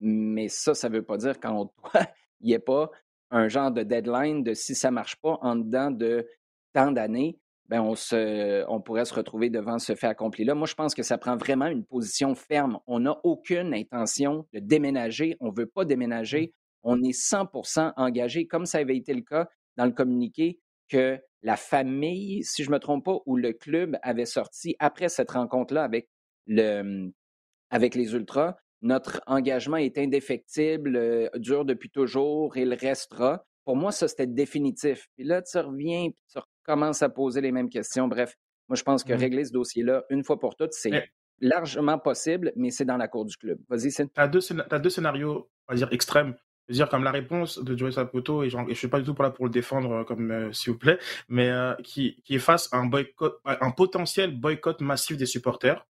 [0.00, 1.92] mais ça, ça ne veut pas dire qu'en toi,
[2.40, 2.90] il n'y ait pas
[3.30, 6.26] un genre de deadline de si ça ne marche pas en dedans de
[6.72, 7.38] tant d'années,
[7.68, 10.56] ben on, se, on pourrait se retrouver devant ce fait accompli-là.
[10.56, 12.80] Moi, je pense que ça prend vraiment une position ferme.
[12.88, 15.36] On n'a aucune intention de déménager.
[15.38, 16.46] On ne veut pas déménager.
[16.46, 16.78] Mmh.
[16.82, 21.56] On est 100% engagé, comme ça avait été le cas dans le communiqué que la
[21.56, 25.84] famille, si je ne me trompe pas, ou le club avait sorti après cette rencontre-là
[25.84, 26.08] avec,
[26.46, 27.10] le,
[27.70, 33.44] avec les Ultras, notre engagement est indéfectible, euh, dure depuis toujours il restera.
[33.64, 35.06] Pour moi, ça, c'était définitif.
[35.16, 38.08] Puis là, tu reviens, puis tu recommences à poser les mêmes questions.
[38.08, 38.34] Bref,
[38.68, 42.52] moi, je pense que mmh régler ce dossier-là, une fois pour toutes, c'est largement possible,
[42.56, 43.58] mais c'est dans la cour du club.
[43.68, 46.34] Vas-y, Tu as, as, deux scénarios, on va dire, extrêmes.
[46.70, 49.04] Je veux dire, comme la réponse de Joey Saputo, et, je ne suis pas du
[49.04, 52.22] tout pour là pour le défendre, euh, comme euh, s'il vous plaît, mais euh, qui,
[52.24, 55.84] qui est face à un, boycott, un potentiel boycott massif des supporters.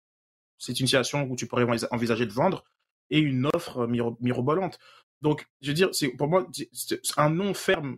[0.57, 2.62] C'est une situation où tu pourrais envisager de vendre
[3.11, 4.79] et une offre mirobolante.
[5.21, 6.47] Donc, je veux dire, c'est pour moi
[7.17, 7.97] un non ferme.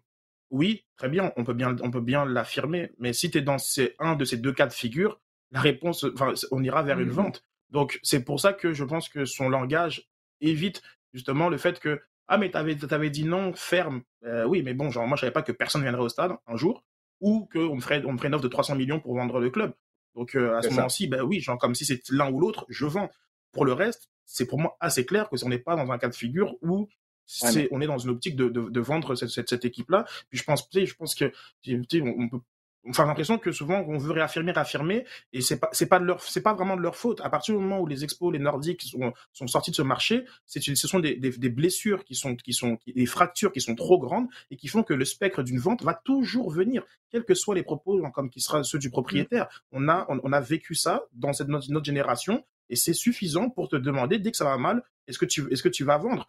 [0.48, 3.58] Oui, très bien, on peut bien, on peut bien l'affirmer, mais si tu es dans
[3.58, 7.08] ces, un de ces deux cas de figure, la réponse, enfin, on ira vers une
[7.08, 7.44] mmh vente.
[7.68, 10.08] Donc, c'est pour ça que je pense que son langage
[10.40, 10.80] évite
[11.12, 14.02] justement le fait que ah mais t'avais avais dit non ferme.
[14.24, 16.56] Euh, oui, mais bon, genre moi je savais pas que personne viendrait au stade un
[16.56, 16.84] jour
[17.20, 19.50] ou qu'on me ferait on me ferait une offre de 300 millions pour vendre le
[19.50, 19.74] club.
[20.14, 22.86] Donc euh, à ce moment-ci, ben oui, genre comme si c'est l'un ou l'autre, je
[22.86, 23.10] vends.
[23.52, 26.08] Pour le reste, c'est pour moi assez clair que on n'est pas dans un cas
[26.08, 26.88] de figure où
[27.26, 30.04] c'est, on est dans une optique de, de, vendre cette, cette, cette équipe-là.
[30.28, 31.32] Puis je pense, je pense que
[31.64, 32.40] on peut
[32.88, 36.22] Enfin, l'impression que souvent on veut réaffirmer, réaffirmer, et c'est pas, c'est pas de leur,
[36.22, 37.20] c'est pas vraiment de leur faute.
[37.20, 40.24] À partir du moment où les expos, les nordiques sont, sont sortis de ce marché,
[40.46, 43.74] c'est, ce sont des, des, des, blessures qui sont, qui sont, des fractures qui sont
[43.74, 47.34] trop grandes et qui font que le spectre d'une vente va toujours venir, quels que
[47.34, 49.48] soient les propos, comme qui sera ceux du propriétaire.
[49.72, 53.68] On a, on, a vécu ça dans cette notre, notre génération et c'est suffisant pour
[53.68, 56.28] te demander dès que ça va mal, est-ce que tu est-ce que tu vas vendre?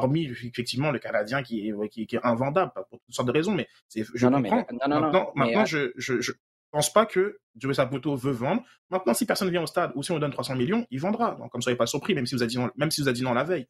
[0.00, 3.68] Hormis effectivement le Canadien qui est, qui, est invendable pour toutes sortes de raisons, mais
[3.94, 4.66] je non, comprends.
[4.72, 6.32] Non, non, maintenant, maintenant je, je, je
[6.70, 8.62] pense pas que Joey Saputo veut vendre.
[8.90, 11.34] Maintenant, si personne vient au stade ou si on donne 300 millions, il vendra.
[11.34, 13.08] Donc, comme ça, soyez pas surpris, même si vous avez dit non, même si vous
[13.08, 13.66] avez dit non la veille.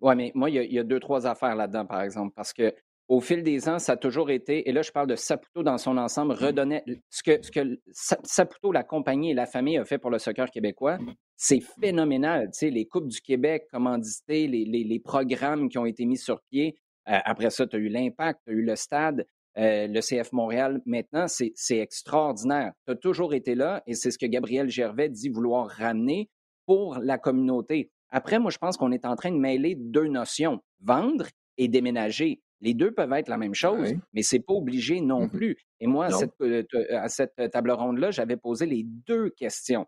[0.00, 2.74] Ouais, mais moi, il y, y, a deux, trois affaires là-dedans, par exemple, parce que
[3.08, 5.78] au fil des ans, ça a toujours été, et là je parle de Saputo dans
[5.78, 6.44] son ensemble, mmh.
[6.44, 10.18] redonnait ce que, ce que Saputo, la compagnie et la famille a fait pour le
[10.18, 10.98] soccer québécois,
[11.36, 12.46] c'est phénoménal.
[12.46, 16.16] Tu sais, les Coupes du Québec commanditées, les, les, les programmes qui ont été mis
[16.16, 16.76] sur pied.
[17.08, 19.26] Euh, après ça, tu as eu l'Impact, tu as eu le Stade,
[19.58, 20.82] euh, le CF Montréal.
[20.86, 22.72] Maintenant, c'est extraordinaire.
[22.86, 26.28] Tu as toujours été là et c'est ce que Gabriel Gervais dit vouloir ramener
[26.66, 27.90] pour la communauté.
[28.10, 31.26] Après, moi, je pense qu'on est en train de mêler deux notions, vendre
[31.58, 32.40] et déménager.
[32.60, 35.56] Les deux peuvent être la même chose, mais ce n'est pas obligé non mmh plus.
[35.80, 36.08] Et moi,
[36.40, 39.86] euh, à cette, table ronde-là, j'avais posé les deux questions.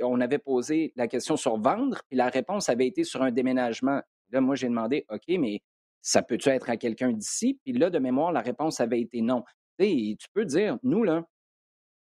[0.00, 4.00] on avait posé la question sur vendre, puis la réponse avait été sur un déménagement.
[4.30, 5.60] Là, moi, j'ai demandé, OK, mais
[6.00, 7.58] ça peut-tu être à quelqu'un d'ici?
[7.64, 9.44] Puis là, de mémoire, la réponse avait été non.
[9.78, 11.24] tu peux dire, nous, là,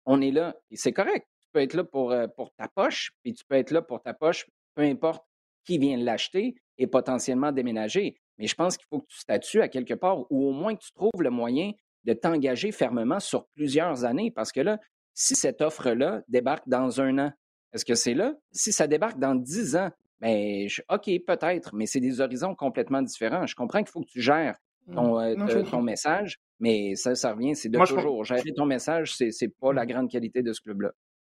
[0.06, 1.28] on est là, et c'est correct.
[1.41, 4.02] Tu peux être là pour, euh, pour ta poche, puis tu peux être là pour
[4.02, 5.24] ta poche, peu importe
[5.63, 8.20] qui vient l'acheter et potentiellement déménager.
[8.41, 10.82] Mais je pense qu'il faut que tu statues à quelque part ou au moins que
[10.82, 11.73] tu trouves le moyen
[12.06, 14.32] de t'engager fermement sur plusieurs années.
[14.32, 14.80] Parce que là,
[15.13, 17.32] si cette offre-là débarque dans un an,
[17.71, 18.34] est-ce que c'est là?
[18.51, 23.45] Si ça débarque dans dix ans, bien, OK, peut-être, mais c'est des horizons complètement différents.
[23.45, 24.95] Je comprends qu'il faut que tu gères mmh.
[24.95, 28.25] ton, euh, ton message, mais ça, ça revient, c'est de toujours.
[28.25, 29.88] Gérer ton message, c'est n'est pas la mmh.
[29.88, 30.91] grande qualité de ce club-là.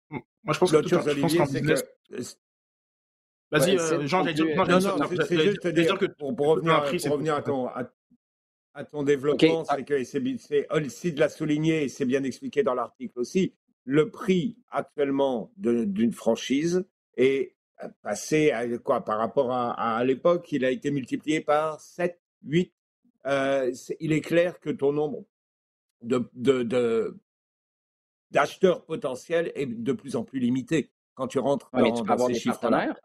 [0.10, 1.84] Moi, je pense que, je pense qu'en business,
[3.52, 4.44] Vas-y, euh, Jean, j'ai dit.
[4.44, 4.80] Non, non,
[5.28, 11.14] c'est juste dire que pour, revenir, à ton, à, ton développement, c'est que c'est aussi
[11.14, 13.54] de la souligner, et c'est bien expliqué dans l'article aussi,
[13.86, 17.56] le prix actuellement d'une franchise est
[18.02, 22.74] passé à quoi par rapport à, à, l'époque, il a été multiplié par 7, 8.
[23.28, 25.24] Euh, il est clair que ton nombre
[26.02, 27.18] de, de,
[28.32, 32.96] d'acheteurs potentiels est de plus en plus limité quand tu rentres dans, ces chiffres-là.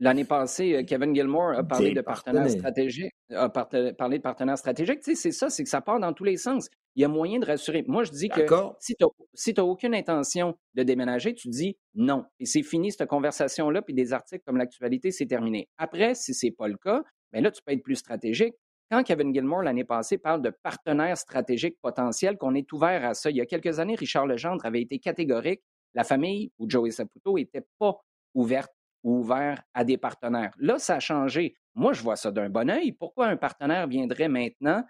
[0.00, 3.12] L'année passée, euh, Kevin Gilmore a parlé de partenaires stratégiques.
[3.30, 5.00] A parlé de partenaires stratégiques.
[5.00, 6.68] Tu sais, c'est ça, c'est que ça part dans tous les sens.
[6.94, 7.84] Il y a moyen de rassurer.
[7.86, 8.46] Moi, je dis que
[8.78, 12.24] si tu n'as aucune intention de déménager, tu dis non.
[12.40, 15.68] Et c'est fini cette conversation-là, puis des articles comme l'actualité, c'est terminé.
[15.78, 18.54] Après, si ce n'est pas le cas, bien là, tu peux être plus stratégique.
[18.90, 23.30] Quand Kevin Gilmore, l'année passée, parle de partenaires stratégiques potentiels, qu'on est ouvert à ça.
[23.30, 25.60] Il y a quelques années, Richard Legendre avait été catégorique.
[25.94, 27.98] La famille ou Joey Saputo n'était pas
[28.34, 28.72] ouverte
[29.08, 30.52] ou ouvert à des partenaires.
[30.58, 31.56] Là, ça a changé.
[31.74, 32.92] Moi, je vois ça d'un bon oeil.
[32.92, 34.84] Pourquoi un partenaire viendrait maintenant?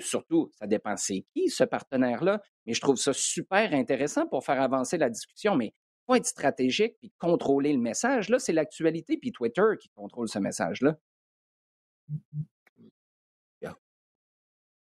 [0.00, 4.60] surtout, ça dépend c'est qui ce partenaire-là, mais je trouve ça super intéressant pour faire
[4.60, 5.56] avancer la discussion.
[5.56, 5.72] Mais
[6.06, 8.28] faut être stratégique puis contrôler le message.
[8.28, 10.98] Là, c'est l'actualité puis Twitter qui contrôle ce message-là.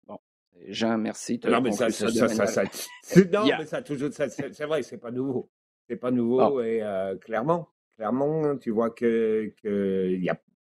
[0.07, 0.17] Bon,
[0.67, 1.39] Jean, merci.
[1.43, 2.63] Non, mais ça, ça, ça,
[3.31, 5.51] non, mais ça toujours, c'est vrai, c'est pas nouveau.
[5.87, 10.17] C'est pas nouveau et euh, clairement, clairement, tu vois que, que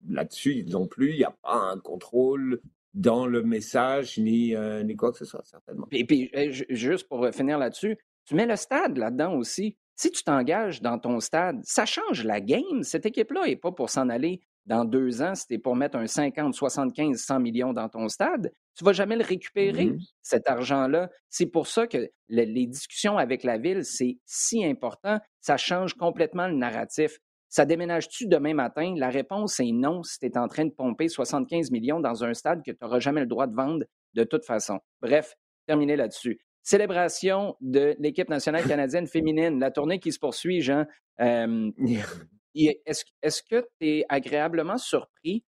[0.07, 2.61] là-dessus non plus, il n'y a pas un contrôle
[2.93, 5.87] dans le message ni, euh, ni quoi que ce soit, certainement.
[5.91, 6.29] Et puis,
[6.69, 9.77] juste pour finir là-dessus, tu mets le stade là-dedans aussi.
[9.95, 12.83] Si tu t'engages dans ton stade, ça change la game.
[12.83, 16.53] Cette équipe-là n'est pas pour s'en aller dans deux ans, si pour mettre un 50,
[16.53, 20.11] 75, 100 millions dans ton stade, tu ne vas jamais le récupérer, mm-hmm.
[20.21, 21.09] cet argent-là.
[21.29, 25.19] C'est pour ça que les discussions avec la ville, c'est si important.
[25.39, 27.19] Ça change complètement le narratif.
[27.49, 28.93] Ça déménage-tu demain matin?
[28.95, 32.33] La réponse est non si tu es en train de pomper 75 millions dans un
[32.33, 34.79] stade que tu n'auras jamais le droit de vendre de toute façon.
[35.01, 35.35] Bref,
[35.67, 36.39] terminé là-dessus.
[36.63, 40.85] Célébration de l'équipe nationale canadienne féminine, la tournée qui se poursuit, Jean.
[41.19, 41.71] Euh,
[42.55, 45.43] est-ce que tu es agréablement surpris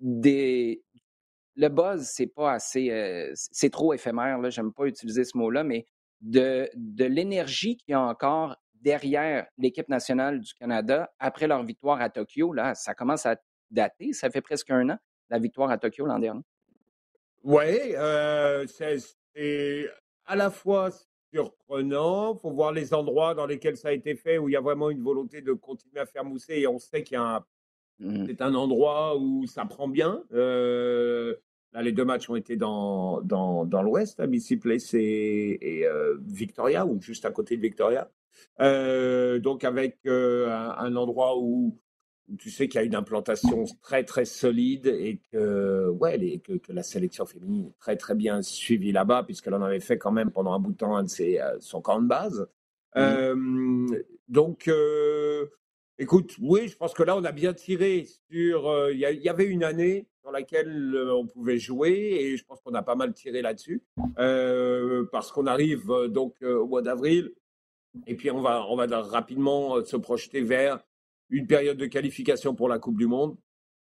[0.00, 0.82] des.
[1.56, 2.90] Le buzz, c'est pas assez.
[2.90, 5.86] Euh, c'est trop éphémère, là, j'aime pas utiliser ce mot-là, mais
[6.20, 6.68] de,
[7.04, 12.52] l'énergie qu'il y a encore derrière l'équipe nationale du Canada après leur victoire à Tokyo.
[12.52, 13.36] Là, ça commence à
[13.70, 14.12] dater.
[14.12, 14.98] Ça fait presque un an,
[15.30, 16.42] la victoire à Tokyo l'an dernier.
[17.42, 19.90] Oui, euh, c'est
[20.24, 20.90] à la fois
[21.32, 22.34] surprenant.
[22.34, 24.60] Il faut voir les endroits dans lesquels ça a été fait, où il y a
[24.60, 26.54] vraiment une volonté de continuer à faire mousser.
[26.54, 27.44] Et on sait qu'il y a un,
[28.00, 28.26] mmh.
[28.26, 30.22] c'est un endroit où ça prend bien.
[30.32, 31.34] Euh,
[31.72, 35.86] là, les deux matchs ont été dans, dans, dans l'Ouest, à BC Place et, et
[35.86, 38.10] euh, Victoria, ou juste à côté de Victoria.
[38.60, 41.78] Euh, donc avec un, un, endroit où
[42.38, 46.72] tu sais qu'il y a une implantation très très solide et que, ouais, que, que,
[46.72, 50.30] la sélection féminine est très très bien suivie là-bas, puisqu'elle en avait fait quand même
[50.30, 52.48] pendant un bout de temps un de ses, son camp de base.
[52.96, 53.96] Mmh.
[54.28, 54.68] Donc,
[55.98, 58.90] écoute, oui, je pense que là, on a bien tiré sur.
[58.90, 62.82] Il y, avait une année dans laquelle on pouvait jouer et je pense qu'on a
[62.82, 63.82] pas mal tiré là-dessus
[64.16, 67.32] parce qu'on arrive donc au mois d'avril
[68.06, 70.80] et puis on va, on va rapidement se projeter vers
[71.30, 73.36] une période de qualification pour la Coupe du Monde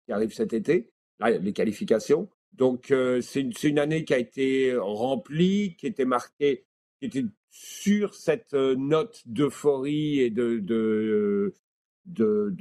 [0.06, 2.30] qui arrive cet été, là, les qualifications.
[2.54, 6.65] Donc euh, c'est une, une, année qui a été remplie, qui était marquée,
[7.00, 11.54] qui était sur cette euh, note d'euphorie et de,
[12.06, 12.54] de,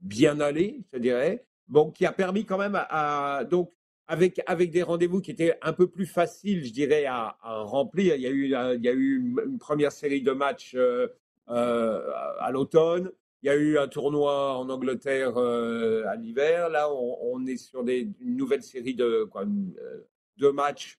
[0.00, 1.44] bien aller, je dirais.
[1.68, 3.72] Bon, qui a permis quand même à, donc
[4.06, 8.14] avec, avec des rendez-vous qui étaient un peu plus faciles, je dirais, à, remplir.
[8.14, 11.08] Il y, a eu, il y a eu une première série de matchs euh,
[11.48, 13.10] euh à l'automne.
[13.42, 16.68] Il y a eu un tournoi en Angleterre euh, à l'hiver.
[16.68, 20.98] Là, on, est sur des, une nouvelle série de euh, matchs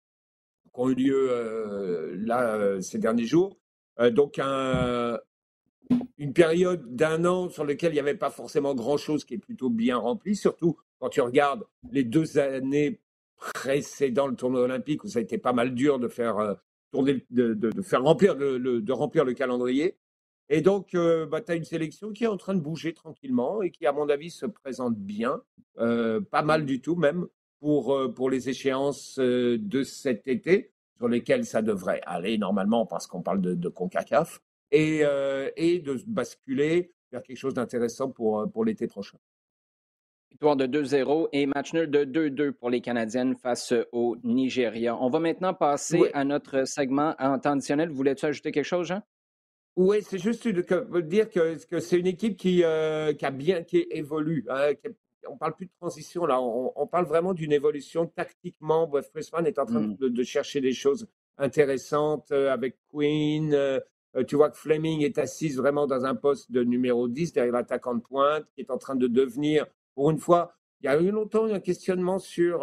[0.73, 3.57] qui ont eu lieu euh, là ces derniers jours.
[4.11, 5.19] donc, un,
[6.17, 9.69] une période d'un an sur laquelle il n'y avait pas forcément grand-chose qui est plutôt
[9.69, 12.99] bien rempli, surtout quand tu regardes les deux années
[13.37, 16.57] précédant le tournoi olympique où ça a été pas mal dur de faire
[16.91, 19.97] tourner, de, faire remplir le, de remplir le calendrier.
[20.49, 23.61] Et donc, euh, bah, tu as une sélection qui est en train de bouger tranquillement
[23.61, 25.41] et qui, à mon avis, se présente bien,
[25.79, 27.27] euh, pas mal du tout même,
[27.59, 33.07] pour, euh, pour les échéances de cet été, sur lesquelles ça devrait aller normalement parce
[33.07, 35.03] qu'on parle de CONCACAF, et,
[35.55, 39.17] et de basculer vers quelque chose d'intéressant pour, pour l'été prochain.
[40.31, 44.95] Victoire de 2-0 et match nul de 2-2 pour les Canadiennes face au Nigeria.
[44.97, 47.89] On va maintenant passer à notre segment en temps additionnel.
[47.89, 49.01] Voulais-tu ajouter quelque chose, Jean?
[49.77, 53.63] Oui, c'est juste de, dire que, que c'est une équipe qui, euh, qui, a bien
[53.63, 54.43] qui évolue.
[54.49, 54.73] Hein,
[55.29, 58.87] on parle plus de transition là, on, parle vraiment d'une évolution tactiquement.
[58.87, 59.97] Bref, Freshman est en train mm.
[59.97, 63.53] de, chercher des choses intéressantes euh, avec Queen.
[63.53, 63.79] Euh,
[64.25, 67.95] tu vois que Fleming est assise vraiment dans un poste de numéro 10 derrière l'attaquant
[67.95, 71.11] de pointe, qui est en train de devenir, pour une fois, il y a eu
[71.11, 72.59] longtemps un questionnement sur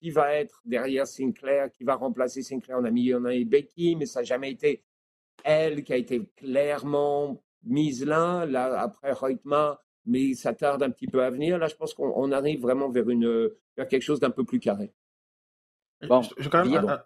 [0.00, 2.78] qui va être derrière Sinclair, qui va remplacer Sinclair.
[2.80, 4.84] On a mis, on a Becky, mais ça n'a jamais été
[5.44, 11.06] elle qui a été clairement mise là, là après Reutma, mais ça tarde un petit
[11.06, 11.58] peu à venir.
[11.58, 14.92] Là, je pense qu'on arrive vraiment vers, une, vers quelque chose d'un peu plus carré.
[16.06, 16.98] Bon, je vais quand même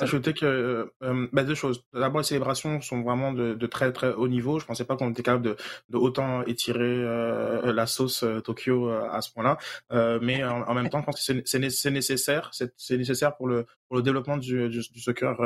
[0.00, 1.84] ajouter, que euh, euh, bah, deux choses.
[1.92, 4.60] D'abord, les célébrations sont vraiment de, de, très très haut niveau.
[4.60, 5.56] Je pensais pas qu'on était capable de,
[5.88, 9.58] de autant étirer euh, la sauce Tokyo à ce point-là.
[10.20, 12.50] mais en, même temps, je pense que c'est nécessaire.
[12.52, 15.36] C'est nécessaire pour le pour le développement du, du, du soccer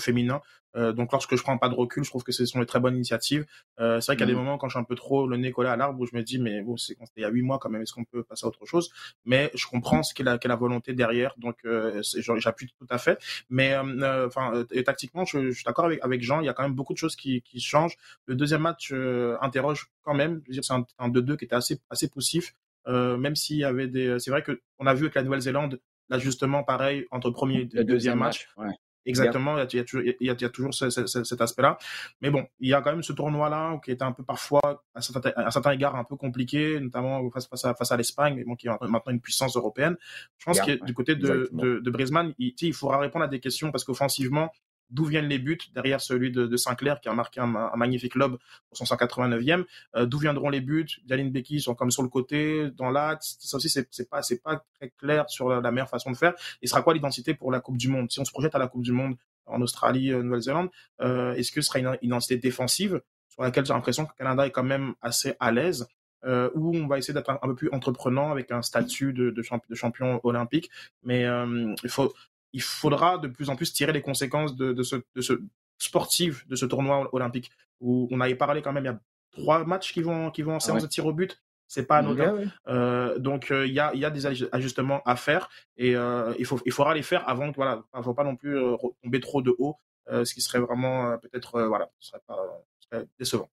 [0.00, 0.40] féminin.
[0.76, 2.80] Euh, donc lorsque je prends pas de recul, je trouve que ce sont des très
[2.80, 3.46] bonnes initiatives.
[3.80, 4.44] Euh, c'est vrai qu'il y a des mmh.
[4.44, 6.22] moments quand je suis un peu trop le nez collé à l'arbre où je me
[6.22, 8.44] dis mais bon c'est il y a huit mois quand même, est-ce qu'on peut passer
[8.44, 8.90] à autre chose?
[9.24, 12.02] Mais je comprends ce qu'est la, la volonté derrière, donc euh,
[12.36, 13.18] j'appuie tout à fait.
[13.48, 16.62] Mais euh, enfin tactiquement, je, je suis d'accord avec avec Jean, il y a quand
[16.62, 17.96] même beaucoup de choses qui, qui changent.
[18.26, 18.92] Le deuxième match
[19.40, 20.42] interroge quand même.
[20.50, 22.54] C'est un, un 2-2 qui était assez assez poussif.
[22.86, 26.62] même s'il y avait des, c'est vrai que on a vu avec la Nouvelle-Zélande l'ajustement
[26.62, 28.48] pareil entre premier et deuxième, match.
[28.56, 28.68] match.
[28.68, 28.74] Ouais.
[29.06, 29.84] Exactement, il y, a,
[30.20, 31.78] il, y a, toujours cet aspect-là.
[32.20, 35.00] Mais bon, il y a quand même ce tournoi-là qui était un peu parfois, à
[35.00, 38.56] certains, à certains égards, un peu compliqué, notamment face, face à, face à l'Espagne, bon,
[38.56, 39.96] qui est maintenant une puissance européenne.
[40.38, 43.70] Je pense que du côté de, de, de il, il faudra répondre à des questions
[43.70, 44.50] parce qu'offensivement,
[44.90, 47.46] d'où viennent les buts derrière celui de, de Sinclair qui a marqué un,
[47.76, 49.64] magnifique lob pour son 189e
[49.96, 50.86] euh, d'où viendront les buts?
[51.08, 53.36] Yaline Becky sont comme sur le côté dans l'axe.
[53.40, 56.34] Ça aussi c'est pas c'est pas très clair sur la, meilleure façon de faire.
[56.62, 58.10] Et sera quoi l'identité pour la Coupe du monde?
[58.10, 60.70] Si on se projette à la Coupe du monde en Australie euh, Nouvelle-Zélande
[61.00, 64.46] euh, est-ce que ce sera une identité défensive sur laquelle j'ai l'impression que le Canada
[64.46, 65.86] est quand même assez à l'aise
[66.24, 69.42] euh, où on va essayer d'être un, peu plus entreprenant avec un statut de
[69.74, 70.70] champion olympique?
[71.02, 72.12] Mais euh, il faut,
[72.56, 75.34] il faudra de plus en plus tirer les conséquences de, ce, de ce
[75.76, 79.62] sportif, de ce tournoi olympique, où on avait parlé quand même, il y a trois
[79.66, 81.42] matchs qui vont, qui vont en ah séance de tir au but.
[81.68, 82.44] C'est pas anodin.
[82.68, 86.46] Euh, donc euh, il y, a, y a des ajustements à faire et euh, il,
[86.46, 87.50] faut, il faudra les faire avant.
[87.50, 88.56] Voilà, il ne faut pas non plus
[89.02, 89.76] tomber trop de haut,
[90.08, 92.38] ce qui serait vraiment peut-être voilà, ce serait, pas,
[92.80, 93.50] serait décevant.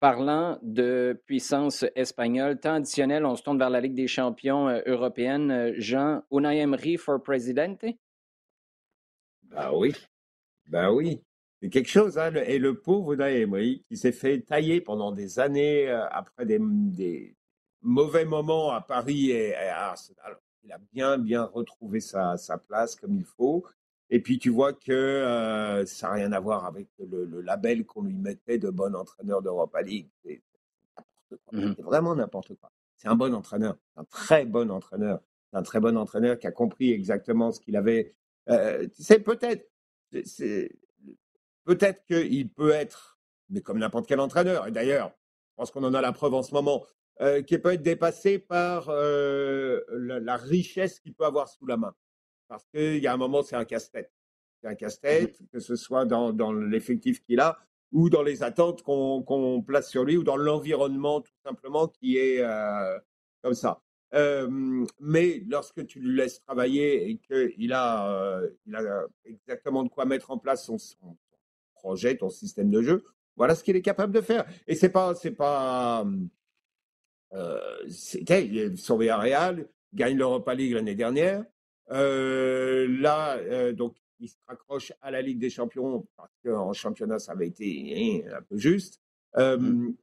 [0.00, 4.80] Parlant de puissance espagnole, temps additionnel, on se tourne vers la Ligue des champions euh,
[4.86, 5.50] européenne.
[5.50, 7.84] Euh, Jean, Unai Emery for Presidente?
[9.42, 9.92] Ben oui,
[10.66, 11.20] ben oui.
[11.60, 15.40] C'est quelque chose, hein, et le pauvre Unai Emery qui s'est fait tailler pendant des
[15.40, 17.34] années euh, après des,
[17.82, 20.38] mauvais moments à Paris et, à Arsenal.
[20.62, 22.36] Il a bien, bien retrouvé sa
[22.68, 23.64] place comme il faut.
[24.10, 28.02] Et puis tu vois que euh, ça n'a rien à voir avec le, label qu'on
[28.02, 30.08] lui mettait de bon entraîneur d'Europa League.
[30.24, 30.42] C'est
[31.52, 32.72] mmh vraiment n'importe quoi.
[32.96, 35.20] C'est un bon entraîneur, un très bon entraîneur.
[35.50, 38.14] C'est un très bon entraîneur qui a compris exactement ce qu'il avait.
[38.48, 39.70] Euh, c'est peut-être,
[41.64, 43.18] peut-être qu'il peut être,
[43.50, 44.66] mais comme n'importe quel entraîneur.
[44.66, 45.12] Et d'ailleurs,
[45.50, 46.86] je pense qu'on en a la preuve en ce moment,
[47.20, 51.94] euh, qui peut être dépassé par la richesse qu'il peut avoir sous la main.
[52.48, 54.12] Parce qu'il y a un moment, c'est un casse-tête.
[54.60, 57.58] C'est un casse-tête, que ce soit dans, dans l'effectif qu'il a
[57.92, 62.40] ou dans les attentes qu'on place sur lui ou dans l'environnement tout simplement qui est
[62.40, 62.98] euh,
[63.42, 63.80] comme ça.
[64.14, 69.88] Euh, mais lorsque tu lui laisses travailler et qu'il a, euh, il a exactement de
[69.88, 71.16] quoi mettre en place son, son,
[71.74, 73.04] projet, ton système de jeu,
[73.36, 74.44] voilà ce qu'il est capable de faire.
[74.66, 76.04] Et c'est pas, c'est pas,
[77.32, 77.88] euh,
[78.76, 81.44] son Real gagne l'Europa League l'année dernière.
[81.90, 87.18] Euh, là, euh, donc, ils se raccrochent à la Ligue des Champions parce qu'en championnat,
[87.18, 89.00] ça avait été hein, un peu juste.
[89.36, 89.94] Euh, mmh.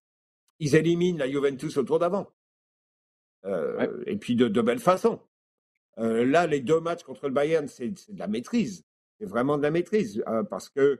[0.59, 2.31] Ils éliminent la Juventus au tour d'avant.
[4.07, 5.19] Et puis de, de belle façon.
[5.97, 8.83] là, les deux matchs contre le Bayern, c'est de la maîtrise.
[9.19, 10.99] C'est vraiment de la maîtrise parce que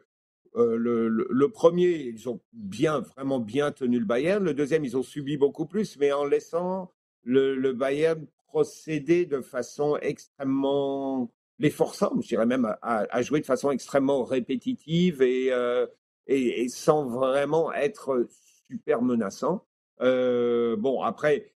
[0.53, 4.43] le, le, premier, ils ont bien, vraiment bien tenu le Bayern.
[4.43, 6.91] Le deuxième, ils ont subi beaucoup plus, mais en laissant
[7.23, 13.45] le, le Bayern procéder de façon extrêmement les forçant, je dirais même à, jouer de
[13.45, 15.85] façon extrêmement répétitive euh,
[16.27, 18.25] et, et, sans vraiment être
[18.69, 19.65] super menaçant.
[19.99, 21.53] Euh, bon, après,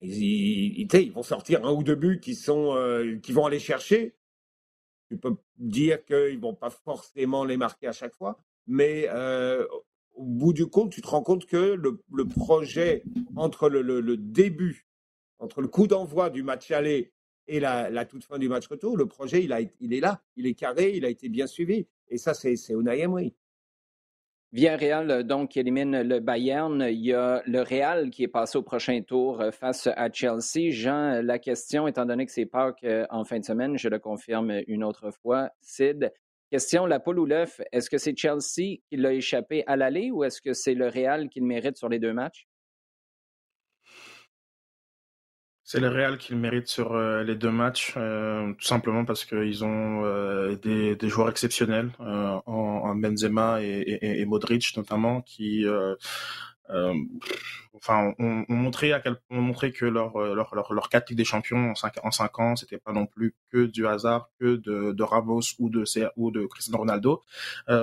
[0.00, 4.16] ils, vont sortir un ou deux buts qui, sont, euh, qui vont aller chercher.
[5.10, 9.08] Tu peux dire qu'ils vont pas forcément les marquer à chaque fois, mais
[10.16, 13.04] au bout du compte, tu te rends compte que le, le projet
[13.36, 14.87] entre le, le, le début
[15.38, 17.12] entre le coup d'envoi du match aller
[17.48, 20.46] et la, toute fin du match retour, le projet, il, a, il est là, il
[20.46, 21.86] est carré, il a été bien suivi.
[22.08, 23.34] Et ça, c'est Unai Emery.
[24.52, 26.82] Villarreal, donc, qui élimine le Bayern.
[26.88, 30.70] Il y a le Real qui est passé au prochain tour euh, face à Chelsea.
[30.70, 33.98] Jean, la question, étant donné que c'est Pâques euh, en fin de semaine, je le
[33.98, 35.50] confirme une autre fois.
[35.60, 36.10] Sid,
[36.50, 40.24] question, la poule ou l'œuf, est-ce que c'est Chelsea qui l'a échappé à l'aller ou
[40.24, 42.47] est-ce que c'est le Real qui le mérite sur les deux matchs?
[45.70, 49.26] C'est le Real qui le mérite sur euh, les deux matchs, euh, tout simplement parce
[49.26, 55.20] qu'ils ont euh, des, des, joueurs exceptionnels en, en, Benzema et, et, et, Modric notamment,
[55.20, 55.66] qui
[57.74, 59.16] enfin, on, on, montrait à quel,
[59.72, 63.04] que leur leur leur, leur des Champions en cinq en cinq ans, c'était pas non
[63.04, 65.84] plus que du hasard, que de, de Ramos ou de
[66.16, 67.22] ou de Cristiano Ronaldo.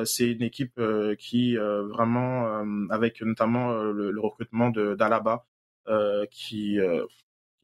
[0.05, 0.81] c'est une équipe
[1.19, 5.45] qui vraiment avec notamment le, le recrutement de d'Alaba
[6.31, 6.79] qui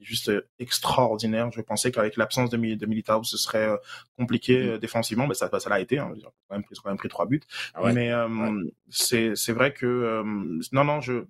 [0.01, 1.51] juste euh, extraordinaire.
[1.51, 3.77] Je pensais qu'avec l'absence de, de Militao, ce serait euh,
[4.17, 4.69] compliqué mm.
[4.69, 5.99] euh, défensivement, mais ça, ça l'a été.
[5.99, 6.11] Hein.
[6.15, 7.41] Ils ont quand même pris, quand même pris trois buts.
[7.73, 8.11] Ah mais
[8.89, 10.23] c'est c'est vrai que
[10.71, 11.25] non non je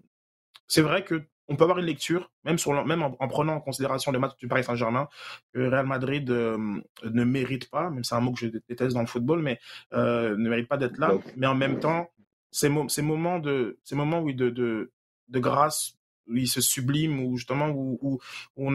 [0.68, 4.14] c'est vrai que on peut avoir une lecture, même, sur, même en, prenant en considération
[4.14, 5.10] le match du Paris Saint-Germain,
[5.54, 9.08] que Real Madrid ne mérite pas, même c'est un mot que je déteste dans le
[9.08, 9.60] football, mais
[9.92, 11.12] ne mérite pas d'être là.
[11.36, 12.10] Mais en même temps,
[12.52, 14.94] ces, ces moments de, ces moments oui, de, de,
[15.28, 15.98] de grâce
[16.28, 18.72] ils se subliment, ou justement où, où,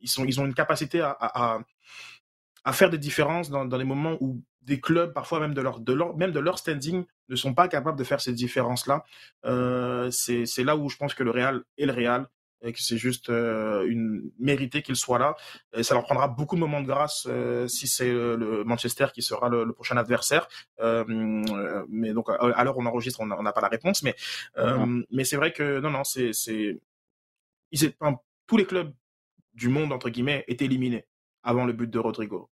[0.00, 1.58] ils, sont, ils ont une capacité à, à,
[2.64, 5.80] à faire des différences dans, dans les moments où des clubs, parfois même de leur,
[5.80, 9.04] de leur, même de leur standing, ne sont pas capables de faire ces différences-là.
[9.44, 12.26] Euh, c'est là où je pense que le Real est le Real
[12.62, 15.36] et que c'est juste euh, une mérité qu'il soit là.
[15.74, 19.22] Et ça leur prendra beaucoup de moments de grâce euh, si c'est le Manchester qui
[19.22, 20.48] sera le, prochain adversaire.
[20.80, 21.04] Euh,
[21.88, 24.14] mais donc à l'heure on enregistre, on n'a pas la réponse, mais
[25.10, 26.80] mais c'est vrai que non non c'est c'est
[28.46, 28.92] tous les clubs
[29.54, 31.06] du monde entre guillemets étaient éliminés
[31.42, 32.50] avant le but de Rodrigo,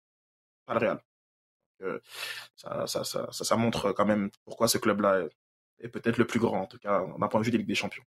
[0.66, 1.00] pas le Real.
[2.56, 5.30] ça, ça, ça, ça, montre quand même pourquoi ce club-là est,
[5.86, 7.74] est peut-être le plus grand, en tout cas d'un point de vue des Ligues des
[7.74, 8.04] Champions.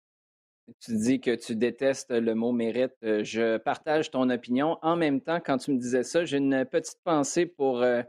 [0.81, 2.91] Tu dis que tu détestes le mot mérite.
[3.03, 4.77] Euh, je partage ton opinion.
[4.81, 8.01] En même temps, quand tu me disais ça, j'ai une petite pensée pour euh,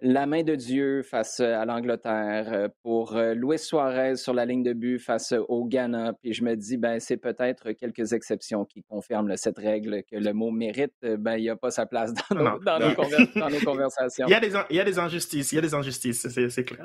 [0.00, 4.72] la main de Dieu face euh, à l'Angleterre, pour Luis Suarez sur la ligne de
[4.72, 6.14] but face au Ghana.
[6.14, 10.32] Puis je me dis, ben, c'est peut-être quelques exceptions qui confirment cette règle que le
[10.32, 14.26] mot mérite, ben, il n'y a pas sa place dans nos, dans nos, conversations.
[14.26, 16.64] Il y, a des, il y a des injustices, il y a des injustices, c'est
[16.64, 16.84] clair.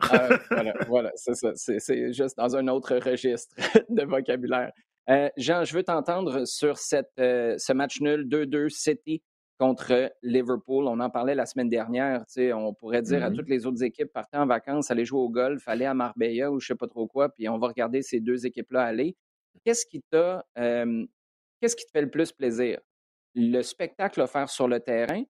[0.51, 1.53] Voilà, voilà c'est ça.
[1.55, 3.55] C'est juste dans un autre registre
[3.89, 4.71] de vocabulaire.
[5.09, 9.23] Euh, Jean, je veux t'entendre sur cette, euh, ce match nul 2-2 City
[9.57, 10.85] contre Liverpool.
[10.87, 12.25] On en parlait la semaine dernière.
[12.37, 13.35] On pourrait dire à mm-hmm.
[13.35, 16.59] toutes les autres équipes, partez en vacances, allez jouer au golf, allez à Marbella ou
[16.59, 19.15] je ne sais pas trop quoi, puis on va regarder ces deux équipes-là aller.
[19.63, 21.05] Qu'est-ce qui t'a, euh,
[21.59, 22.79] qu'est-ce qui te fait le plus plaisir?
[23.33, 25.23] Le spectacle offert sur le terrain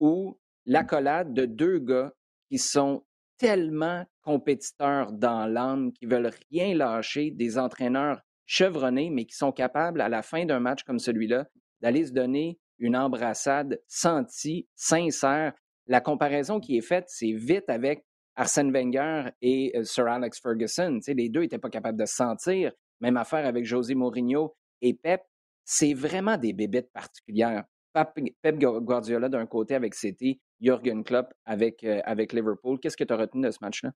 [0.00, 2.12] ou l'accolade de deux gars
[2.48, 3.04] qui sont
[3.38, 8.20] tellement compétiteurs dans l'âme, qui veulent rien lâcher, des entraîneurs
[8.50, 11.46] chevronnés, mais qui sont capables, à la fin d'un match comme celui-là,
[11.80, 15.52] d'aller se donner une embrassade sentie, sincère.
[15.86, 20.98] La comparaison qui est faite, c'est vite avec Arsène Wenger et euh, Sir Alex Ferguson.
[21.06, 22.72] les deux n'étaient pas capables de se sentir.
[23.00, 25.22] Même affaire avec José Mourinho et Pep.
[25.64, 27.62] C'est vraiment des bébêtes particulières.
[27.92, 32.80] Pep Guardiola d'un côté avec City, Jürgen Klopp avec, euh, avec Liverpool.
[32.80, 33.92] Qu'est-ce que tu as retenu de ce match-là?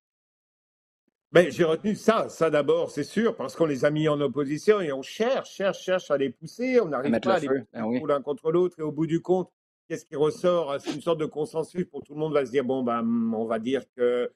[1.34, 4.80] Ben, j'ai retenu ça, ça d'abord, c'est sûr, parce qu'on les a mis en opposition
[4.80, 6.78] et on cherche, cherche, cherche à les pousser.
[6.80, 8.78] On n'arrive pas à les pousser ben l'un contre l'autre.
[8.78, 9.50] Et au bout du compte,
[9.88, 10.76] qu'est-ce qui ressort?
[10.78, 13.02] C'est une sorte de consensus pour tout le monde va se dire bon, ben,
[13.34, 14.30] on va dire que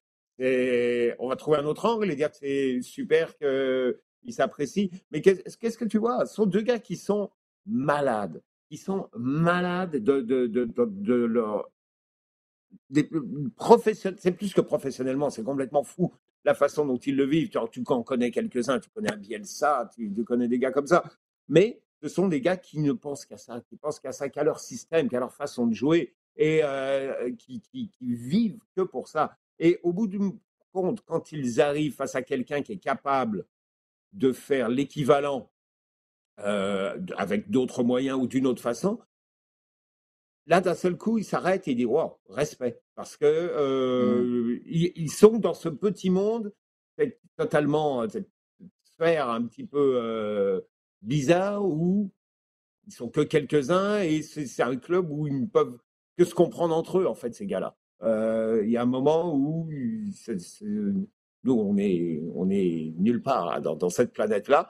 [1.21, 4.89] on va trouver un autre angle et dire que c'est super qu'ils s'apprécient.
[5.13, 6.27] Mais qu'est-ce que tu vois?
[6.27, 7.31] Ce sont deux gars qui sont
[7.65, 11.71] malades, qui sont malades de, de, de, de leur
[12.91, 16.13] c'est plus que professionnellement, c'est complètement fou
[16.45, 17.49] la façon dont ils le vivent.
[17.49, 21.05] Tu, tu en connais quelques-uns, tu connais un Bielsa, tu, connais des gars comme ça.
[21.49, 24.45] Mais ce sont des gars qui ne pensent qu'à ça, qui pensent qu'à ça, qu'à
[24.45, 29.37] leur système, qu'à leur façon de jouer et euh, qui, qui, vivent que pour ça.
[29.59, 30.21] Et au bout du
[30.73, 33.47] compte, quand ils arrivent face à quelqu'un qui est capable
[34.13, 35.51] de faire l'équivalent
[36.41, 39.01] euh, avec d'autres moyens ou d'une autre façon,
[40.49, 42.81] là, d'un seul coup, ils s'arrêtent et ils disent Wow, respect.
[42.97, 44.61] Parce que euh, mmh.
[44.67, 46.53] ils, sont dans ce petit monde
[47.37, 48.29] totalement, cette
[48.83, 50.61] sphère un petit peu euh,
[51.03, 52.11] bizarre où
[52.89, 55.79] ils sont que quelques-uns et c'est un club où ils ne peuvent
[56.17, 57.77] que se comprendre entre eux, en fait, ces gars-là.
[58.03, 59.69] Euh, il y a un moment où
[61.45, 64.69] nous, on est, on est nulle part dans, dans, cette planète-là.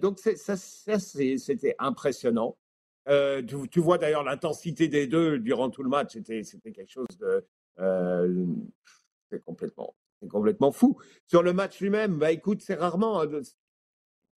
[0.00, 2.56] donc, ça, ça c'était impressionnant.
[3.08, 6.42] Euh, tu, vois d'ailleurs l'intensité des deux durant tout le match, c'était,
[6.72, 7.44] quelque chose de.
[7.80, 8.46] Euh,
[9.44, 9.94] complètement,
[10.30, 10.98] complètement fou.
[11.26, 13.22] Sur le match lui-même, bah écoute, c'est rarement.
[13.22, 13.40] Euh,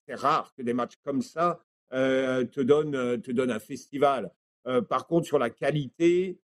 [0.07, 4.31] c'est rare que des matchs comme ça te, donnent, te donnent un festival.
[4.87, 6.39] par contre, sur la qualité,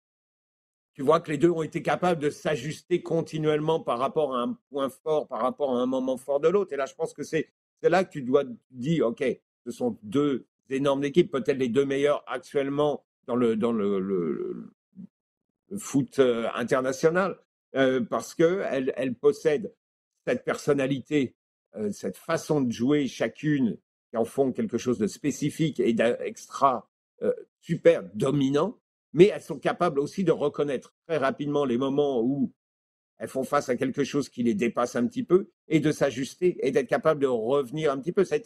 [0.95, 4.59] tu vois que les deux ont été capables de s'ajuster continuellement par rapport à un
[4.71, 6.73] point fort, par rapport à un moment fort de l'autre.
[6.73, 7.49] Et là, je pense que c'est,
[7.83, 9.25] là que tu dois dire, OK,
[9.65, 14.73] ce sont deux d'énormes équipes, peut-être les deux meilleures actuellement dans le, dans le,
[15.77, 17.39] foot euh, international,
[17.77, 19.75] euh, parce qu'elles elles possèdent
[20.27, 21.37] cette personnalité,
[21.77, 23.79] euh, cette façon de jouer chacune
[24.11, 26.89] qui en font quelque chose de spécifique et d'extra
[27.61, 28.79] super dominant,
[29.13, 32.51] mais elles sont capables aussi de reconnaître très rapidement les moments où
[33.19, 36.57] elles font face à quelque chose qui les dépasse un petit peu et de s'ajuster
[36.67, 38.25] et d'être capable de revenir un petit peu.
[38.25, 38.39] Ça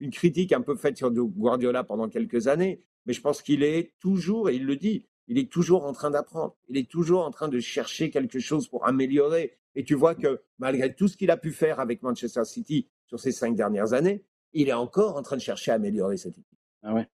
[0.00, 3.94] une critique un peu faite sur Guardiola pendant quelques années, mais je pense qu'il est
[4.00, 6.56] toujours, et il le dit, il est toujours en train d'apprendre.
[6.68, 9.56] Il est toujours en train de chercher quelque chose pour améliorer.
[9.74, 13.18] Et tu vois que malgré tout ce qu'il a pu faire avec Manchester City sur
[13.18, 16.58] ces cinq dernières années, il est encore en train de chercher à améliorer cette équipe.
[16.82, 17.08] Ah ouais.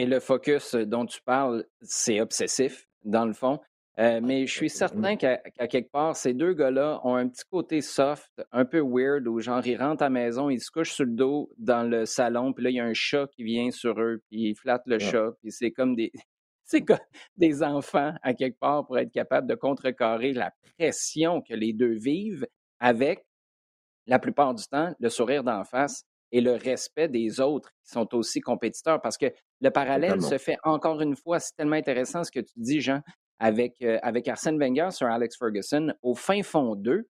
[0.00, 3.60] et le focus dont tu parles, c'est obsessif, dans le fond.
[3.98, 7.80] Euh, mais je suis certain qu'à quelque part, ces deux gars-là ont un petit côté
[7.80, 11.04] soft, un peu weird, où genre ils rentrent à la maison, ils se couchent sur
[11.04, 14.00] le dos dans le salon, puis là, il y a un chat qui vient sur
[14.00, 16.12] eux, puis ils flattent le chat, puis c'est comme des,
[16.64, 16.98] c'est comme
[17.36, 21.94] des enfants à quelque part pour être capable de contrecarrer la pression que les deux
[21.98, 22.46] vivent
[22.78, 23.26] avec,
[24.06, 28.14] la plupart du temps, le sourire d'en face et le respect des autres qui sont
[28.14, 29.00] aussi compétiteurs.
[29.00, 29.26] Parce que
[29.60, 33.02] le parallèle se fait encore une fois, c'est tellement intéressant ce que tu dis, Jean,
[33.40, 35.92] avec, euh, avec Arsène Wenger sur Alex Ferguson.
[36.02, 37.08] Au fin fond d'eux,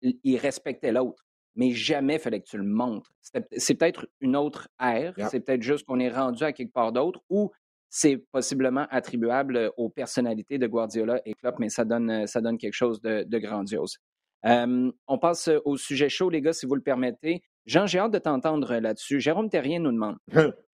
[0.00, 1.22] il respectait l'autre
[1.56, 3.12] mais jamais fallait que tu le montres.
[3.56, 7.20] C'est peut-être une autre ère, c'est peut-être juste qu'on est rendu à quelque part d'autre,
[7.28, 7.50] ou
[7.88, 12.74] c'est possiblement attribuable aux personnalités de Guardiola et Klopp, mais ça donne, ça donne quelque
[12.74, 13.98] chose de, grandiose.
[14.44, 17.42] on passe au sujet chaud, les gars, si vous le permettez.
[17.66, 19.20] Jean, j'ai hâte de t'entendre là-dessus.
[19.20, 20.16] Jérôme Terrien nous demande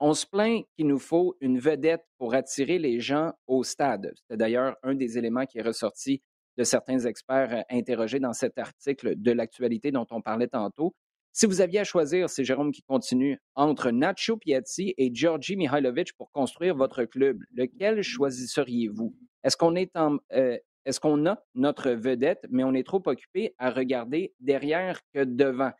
[0.00, 4.12] on, se plaint qu'il nous faut une vedette pour attirer les gens au stade.
[4.28, 6.22] C'est d'ailleurs un des éléments qui est ressorti
[6.56, 10.94] de certains experts interrogés dans cet article de l'actualité dont on parlait tantôt.
[11.32, 16.14] Si vous aviez à choisir, c'est Jérôme qui continue, entre Nacho Piatti et Georgi Mihailovic
[16.16, 19.14] pour construire votre club, lequel choisisseriez-vous?
[19.44, 19.90] Est-ce qu'on est
[20.32, 20.56] euh,
[20.86, 25.72] est-ce qu'on a notre vedette, mais on est trop occupé à regarder derrière que devant?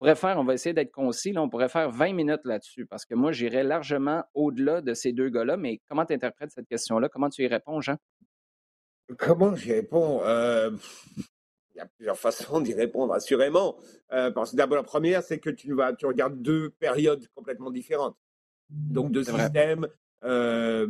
[0.00, 3.04] On pourrait faire, on va essayer d'être concis, on pourrait faire 20 minutes là-dessus, parce
[3.04, 7.10] que moi, j'irais largement au-delà de ces deux gars-là, mais comment tu interprètes cette question-là?
[7.10, 7.96] Comment tu y réponds, Jean?
[9.18, 10.22] Comment j'y réponds?
[10.24, 10.70] Euh,
[11.74, 13.76] il y a plusieurs façons d'y répondre, assurément.
[14.12, 17.70] Euh, parce que d'abord, la première, c'est que tu, vas, tu regardes deux périodes complètement
[17.70, 18.16] différentes.
[18.70, 19.86] Donc, de systèmes,
[20.24, 20.86] euh,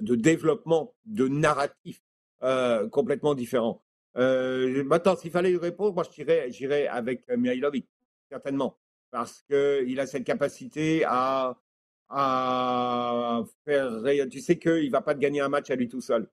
[0.00, 2.02] de développement, de narratifs
[2.42, 3.82] euh, complètement différents.
[4.14, 6.04] maintenant, s'il fallait y répondre, moi,
[6.48, 7.86] j'irais avec Mihailovic,
[8.30, 8.78] certainement.
[9.10, 11.58] Parce qu'il a cette capacité à,
[12.08, 14.00] à faire.
[14.30, 16.30] Tu sais qu'il ne va pas te gagner un match à lui tout seul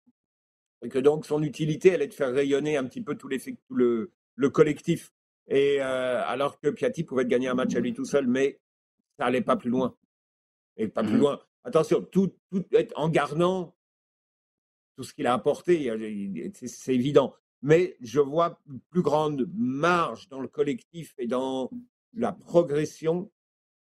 [0.82, 3.76] et que donc son utilité, elle est de faire rayonner un petit peu tout, tout
[3.76, 5.12] le, le, collectif.
[5.48, 8.60] Et euh, alors que Piatti pouvait gagner un match à lui tout seul, mais
[9.18, 9.96] ça allait pas plus loin.
[10.76, 11.40] Et pas plus mmh loin.
[11.64, 12.64] Attention, tout, tout
[12.96, 13.76] en gardant
[14.96, 15.92] tout ce qu'il a apporté,
[16.54, 17.36] c'est évident.
[17.62, 21.72] Mais je vois une plus grande marge dans le collectif et dans
[22.14, 23.32] la progression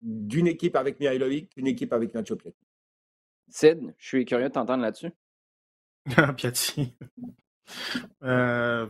[0.00, 2.66] d'une équipe avec Mihailovic qu'une équipe avec Nacho Piatti.
[3.48, 5.12] Sid, je suis curieux de t'entendre là-dessus.
[6.36, 6.94] Piatti.
[8.22, 8.86] Euh,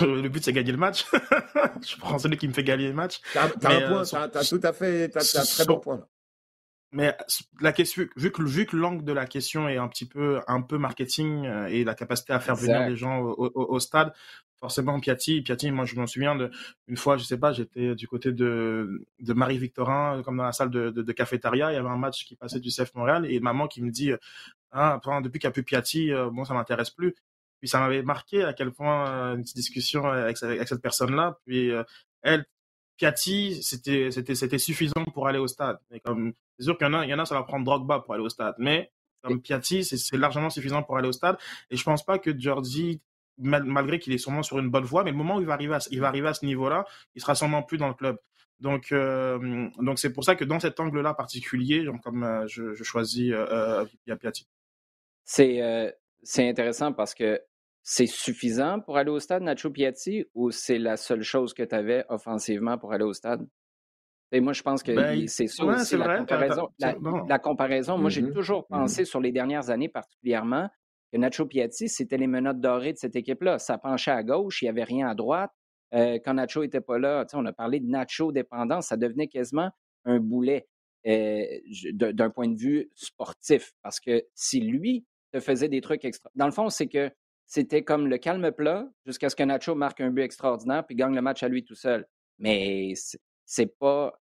[0.00, 1.04] le but, c'est gagner le match.
[1.86, 3.20] je prends celui qui me fait gagner le match.
[3.32, 6.06] T'as un point, euh, t'as tout à fait, t'as un très bon point.
[6.92, 7.16] Mais
[7.60, 10.60] la question, vu que, vu que l'angle de la question est un petit peu, un
[10.60, 14.12] peu marketing euh, et la capacité à faire venir les gens au, stade,
[14.60, 16.50] forcément Piatti, Piatti, moi je m'en souviens de
[16.88, 20.52] une fois, je sais pas, j'étais du côté de, de Marie Victorin, comme dans la
[20.52, 23.24] salle de, de, de cafétéria, il y avait un match qui passait du CF Montréal
[23.26, 24.12] et maman qui me dit,
[24.70, 27.14] ah, depuis qu'il n'y a plus Piatti, euh, bon, ça m'intéresse plus.
[27.60, 31.38] Puis ça m'avait marqué à quel point une petite discussion avec, avec cette personne-là.
[31.46, 31.84] Puis euh,
[32.22, 32.44] elle,
[32.96, 35.78] Piatti, c'était c'était c'était suffisant pour aller au stade.
[36.04, 38.00] comme c'est sûr qu'il y en a, il y en a, ça va prendre Drogba
[38.00, 38.90] pour aller au stade, mais
[39.22, 41.36] comme Piatti, c'est largement suffisant pour aller au stade.
[41.70, 43.00] Et je pense pas que Jordi,
[43.38, 45.74] malgré qu'il est sûrement sur une bonne voie, mais le moment où il va arriver
[45.74, 46.84] à, il va arriver à ce niveau-là,
[47.14, 48.18] il sera sûrement plus dans le club.
[48.58, 53.84] Donc, donc c'est pour ça que dans cet angle-là particulier, comme je, je, choisis euh,
[54.20, 54.48] Piatti.
[55.24, 57.40] C'est c'est intéressant parce que
[57.82, 61.74] c'est suffisant pour aller au stade, Nacho Piatti, ou c'est la seule chose que tu
[61.74, 63.46] avais offensivement pour aller au stade?
[64.32, 67.98] Et moi, je pense que ben, c'est ça aussi, la, comparaison, la, comparaison.
[67.98, 70.68] Moi, j'ai mmh toujours mmh pensé sur les dernières années particulièrement
[71.12, 73.58] que Nacho Piatti, c'était les menottes dorées de cette équipe-là.
[73.58, 75.52] Ça penchait à gauche, il n'y avait rien à droite.
[75.92, 79.70] quand Nacho n'était pas là, on a parlé de Nacho dépendance, ça devenait quasiment
[80.06, 80.66] un boulet
[81.04, 83.72] d'un point de vue sportif.
[83.82, 86.30] Parce que si lui te faisait des trucs extra.
[86.34, 87.10] Dans le fond, c'est que
[87.46, 91.14] c'était comme le calme plat jusqu'à ce que Nacho marque un but extraordinaire puis gagne
[91.14, 92.06] le match à lui tout seul.
[92.38, 92.92] Mais
[93.44, 94.18] c'est pas.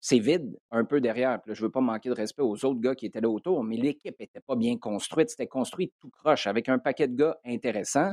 [0.00, 1.40] C'est vide un peu derrière.
[1.46, 3.76] je ne veux pas manquer de respect aux autres gars qui étaient là autour, mais
[3.76, 5.30] l'équipe n'était pas bien construite.
[5.30, 8.12] C'était construit tout croche avec un paquet de gars intéressants.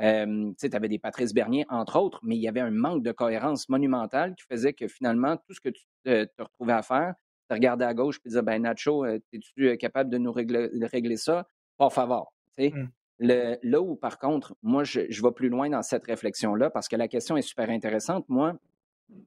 [0.00, 3.12] Euh, tu avais des Patrice Bernier, entre autres, mais il y avait un manque de
[3.12, 7.14] cohérence monumentale qui faisait que finalement, tout ce que tu te, retrouvais à faire,
[7.48, 11.16] tu regardais à gauche et tu disais, ben Nacho, es-tu capable de nous régler, régler
[11.16, 11.46] ça?
[11.76, 12.32] Pas favor.
[12.58, 12.86] Mmh.
[13.18, 16.88] Le, là où, par contre, moi, je, je vais plus loin dans cette réflexion-là parce
[16.88, 18.24] que la question est super intéressante.
[18.28, 18.54] Moi,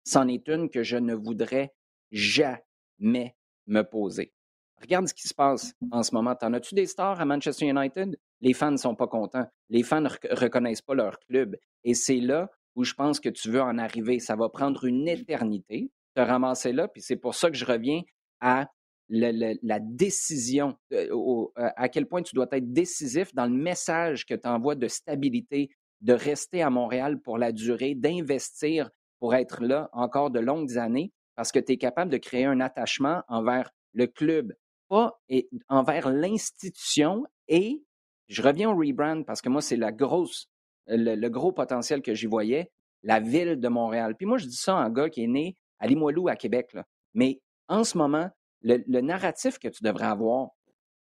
[0.04, 1.74] c'en est une que je ne voudrais
[2.12, 3.36] jamais
[3.68, 4.34] me poser.
[4.82, 6.36] Regarde ce qui se passe en ce moment.
[6.36, 8.18] T'en as-tu des stars à Manchester United?
[8.42, 9.48] Les fans ne sont pas contents.
[9.70, 11.56] Les fans ne reconnaissent pas leur club.
[11.84, 14.20] Et c'est là où je pense que tu veux en arriver.
[14.20, 16.88] Ça va prendre une éternité de ramasser là.
[16.88, 18.02] Puis c'est pour ça que je reviens
[18.40, 18.68] à
[19.10, 24.34] la décision, euh, euh, à quel point tu dois être décisif dans le message que
[24.34, 25.70] tu envoies de stabilité,
[26.02, 28.90] de rester à Montréal pour la durée, d'investir
[29.20, 32.60] pour être là encore de longues années, parce que tu es capable de créer un
[32.60, 34.54] attachement envers le club,
[34.90, 37.84] pas et, envers l'institution et
[38.28, 40.50] je reviens au rebrand parce que moi, c'est la grosse,
[40.88, 42.72] le, gros potentiel que j'y voyais,
[43.04, 44.16] la ville de Montréal.
[44.18, 46.76] Puis moi, je dis ça en gars qui est né à Limoilou, à Québec.
[47.14, 48.30] Mais en ce moment,
[48.62, 50.50] le, narratif que tu devrais avoir,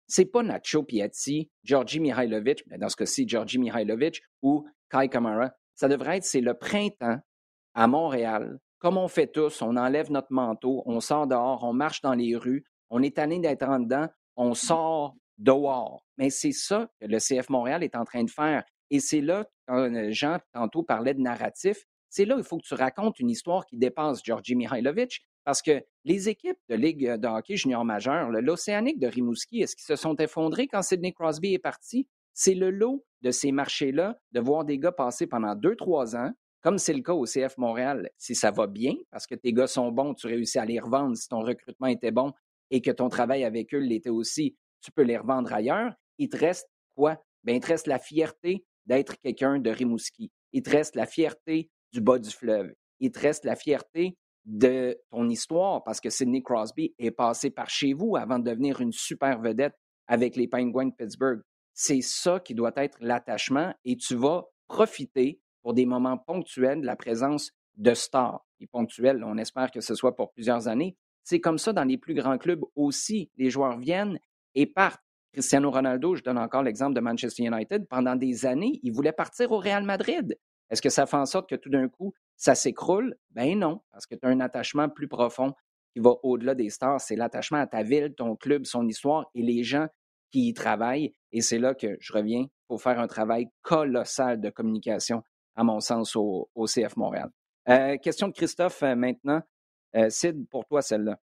[0.07, 5.51] c'est pas Nacho Piatti, Georgi Mihailovic, mais dans ce cas-ci, Georgi Mihailovic ou Kai Kamara.
[5.75, 7.19] Ça devrait être, c'est le printemps
[7.75, 8.59] à Montréal.
[8.85, 12.35] Comme on fait tous, on enlève notre manteau, on sort dehors, on marche dans les
[12.35, 16.05] rues, on est tanné d'être en dedans, on sort dehors.
[16.19, 18.63] Mais c'est ça que le CF Montréal est en train de faire.
[18.91, 22.67] Et c'est là, quand euh, Jean tantôt parlait de narratif, c'est là qu'il faut que
[22.67, 27.27] tu racontes une histoire qui dépasse Georgi Mihailovic, parce que les équipes de Ligue de
[27.27, 31.57] hockey junior majeur, l'Océanique de Rimouski, est-ce qu'ils se sont effondrés quand Sidney Crosby est
[31.57, 32.07] parti?
[32.35, 36.33] C'est le lot de ces marchés-là, de voir des gars passer pendant deux, trois ans,
[36.65, 38.09] comme c'est le cas au CF Montréal.
[38.17, 41.15] Si ça va bien, parce que tes gars sont bons, tu réussis à les revendre
[41.15, 42.33] si ton recrutement était bon
[42.71, 45.93] et que ton travail avec eux l'était aussi, tu peux les revendre ailleurs.
[46.17, 47.21] Il te reste quoi?
[47.43, 50.31] Bien, il te reste la fierté d'être quelqu'un de Rimouski.
[50.53, 52.73] Il te reste la fierté du bas du fleuve.
[52.99, 57.69] Il te reste la fierté de ton histoire parce que Sidney Crosby est passé par
[57.69, 59.75] chez vous avant de devenir une super vedette
[60.07, 61.41] avec les Penguins de Pittsburgh.
[61.75, 66.95] C'est ça qui doit être l'attachement et tu vas profiter pour des moments ponctuels la
[66.95, 68.45] présence de stars.
[68.59, 70.95] Et ponctuels, on espère que ce soit pour plusieurs années.
[71.23, 73.31] C'est comme ça dans les plus grands clubs aussi.
[73.37, 74.19] Les joueurs viennent
[74.53, 75.01] et partent.
[75.33, 79.51] Cristiano Ronaldo, je donne encore l'exemple de Manchester United, pendant des années, il voulait partir
[79.51, 80.37] au Real Madrid.
[80.69, 83.15] Est-ce que ça fait en sorte que tout d'un coup, ça s'écroule?
[83.31, 85.51] Ben non, parce que tu as un attachement plus profond
[85.93, 87.01] qui va au-delà des stars.
[87.01, 89.87] C'est l'attachement à ta ville, ton club, son histoire et les gens
[90.31, 91.15] qui y travaillent.
[91.31, 95.23] Et c'est là que je reviens pour faire un travail colossal de communication,
[95.55, 97.29] à mon sens, au, CF Montréal.
[97.69, 99.41] Euh, question de Christophe euh, maintenant.
[99.95, 100.09] Euh,
[100.49, 101.17] pour toi, celle-là.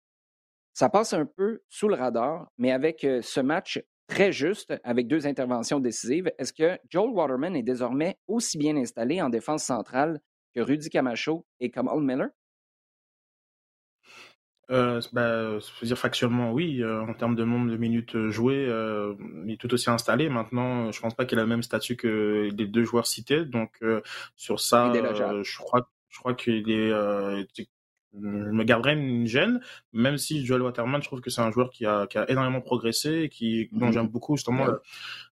[0.74, 5.28] Ça passe un peu sous le radar, mais avec ce match très juste avec deux
[5.28, 6.32] interventions décisives.
[6.38, 10.22] Est-ce que Joel Waterman est désormais aussi bien installé en défense centrale
[10.56, 12.30] que Rudy Camacho et Kamal Miller?
[14.72, 16.82] Euh, bah, dire factuellement, oui.
[16.82, 19.14] Euh, en termes de nombre de minutes euh, jouées, euh,
[19.46, 20.30] il est tout aussi installé.
[20.30, 23.44] Maintenant, je pense pas qu'il a le même statut que les deux joueurs cités.
[23.46, 23.80] Donc,
[24.38, 26.92] sur ça, je crois, je crois qu'il est,
[28.14, 29.62] je me garderai une gêne,
[29.94, 32.62] même si Joel Waterman, je trouve que c'est un joueur qui a, qui a énormément
[32.62, 33.94] progressé et qui, dont mhm.
[33.94, 34.68] j'aime beaucoup justement.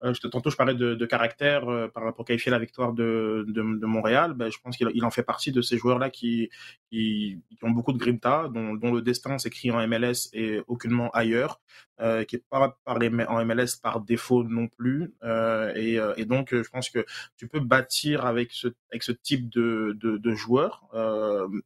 [0.05, 3.87] Euh, tantôt, je parlais de, de caractère euh, à qualifier la victoire de, de, de
[3.87, 4.35] Montréal.
[4.35, 6.51] Ben, je pense qu'il il en fait partie de ces joueurs-là qui,
[6.91, 11.11] qui, qui, ont beaucoup de grinta, dont, dont le destin s'écrit en MLS et aucunement
[11.11, 11.61] ailleurs,
[12.01, 15.14] euh, qui est pas par les, en MLS par défaut non plus.
[15.24, 17.07] Euh, et, euh, et, donc, je pense que
[17.39, 20.83] tu peux bâtir avec ce, avec ce type de, de, de joueurs,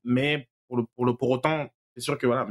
[0.05, 2.47] mais pour, le, pour, autant, c'est sûr que voilà,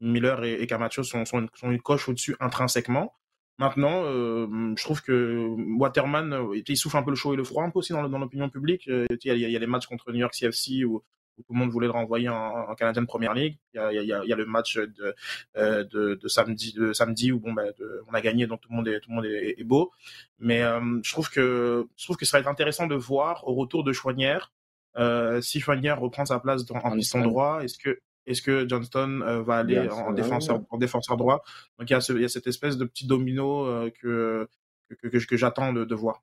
[0.00, 3.14] Miller et, Camacho sont, sont, une, coche au-dessus intrinsèquement.
[3.58, 5.46] Maintenant, euh, je trouve que
[5.78, 8.02] Waterman, euh, il souffle un peu le chaud et le froid un peu aussi dans,
[8.02, 8.88] l'opinion publique.
[8.88, 11.02] Euh, il y, a, les matchs contre New York CFC où,
[11.46, 13.58] tout le monde voulait le renvoyer en, en Canadian Premier League.
[13.74, 15.14] Il y a, le match de,
[15.54, 17.72] de, samedi, samedi où bon, ben,
[18.08, 19.92] on a gagné, donc tout le monde est, tout le monde est, beau.
[20.38, 23.82] Mais je trouve que je trouve que ça va être intéressant de voir au retour
[23.82, 24.52] de Chouanière
[24.96, 29.20] euh, si Schweiger reprend sa place dans, en piston droit, est-ce que est-ce que Johnston
[29.22, 31.42] euh, va aller en défenseur en défenseur droit?
[31.78, 34.48] Donc il y, a il y a cette espèce de petit domino euh, que,
[34.88, 36.22] que, que, que j'attends de, de, voir.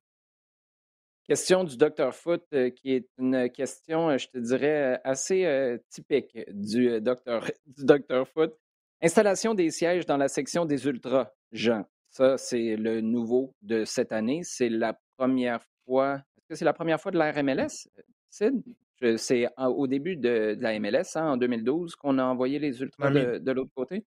[1.28, 2.45] Question du Dr Foot,
[2.76, 8.53] qui est une question, je te dirais, assez typique du Dr, du Dr Foot.
[9.01, 11.86] Installation des sièges dans la section des ultras, Jean.
[12.09, 14.41] Ça, c'est le nouveau de cette année.
[14.43, 16.15] C'est la première fois.
[16.38, 17.88] Est-ce que c'est la première fois de la RMLS?
[18.30, 18.64] Sid?
[19.18, 23.52] C'est au début de, la MLS, hein, en 2012, qu'on a envoyé les Ultras de,
[23.52, 24.04] l'autre côté?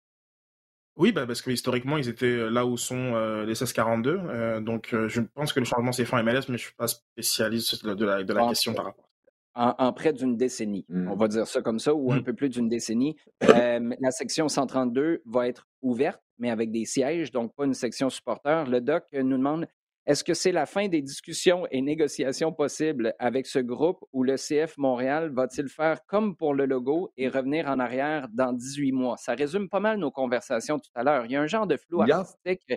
[0.97, 4.61] Oui, bah parce que historiquement, ils étaient là où sont les 1642.
[4.63, 7.87] donc, je pense que le changement s'est fait en MLS, mais je suis pas spécialiste
[7.87, 9.11] de la, de la question par rapport
[9.55, 10.87] en, près d'une décennie.
[10.89, 11.19] On mmh.
[11.19, 12.25] va dire ça comme ça, ou un mmh.
[12.25, 13.17] peu plus d'une décennie.
[13.41, 18.69] la section 132 va être ouverte, mais avec des sièges, donc pas une section supporter.
[18.69, 19.67] Le doc nous demande
[20.11, 24.35] est-ce que c'est la fin des discussions et négociations possibles avec ce groupe ou le
[24.35, 29.17] CF Montréal va-t-il faire comme pour le logo et revenir en arrière dans 18 mois?
[29.19, 31.27] Ça résume pas mal nos conversations tout à l'heure.
[31.27, 32.73] Il y a un genre de flou artistique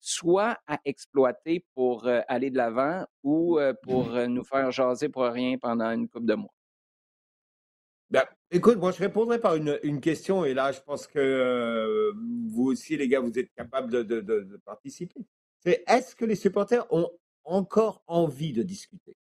[0.00, 5.08] soit à exploiter pour euh, aller de l'avant ou euh, pour euh, nous faire jaser
[5.08, 6.52] pour rien pendant une couple de mois?
[8.10, 12.12] Ben, écoute, moi je répondrai par une, question et là je pense que
[12.50, 15.24] vous aussi les gars vous êtes capables de, participer.
[15.66, 17.10] C'est est-ce que les supporters ont
[17.42, 19.16] encore envie de discuter?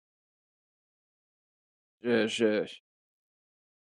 [2.03, 2.64] je,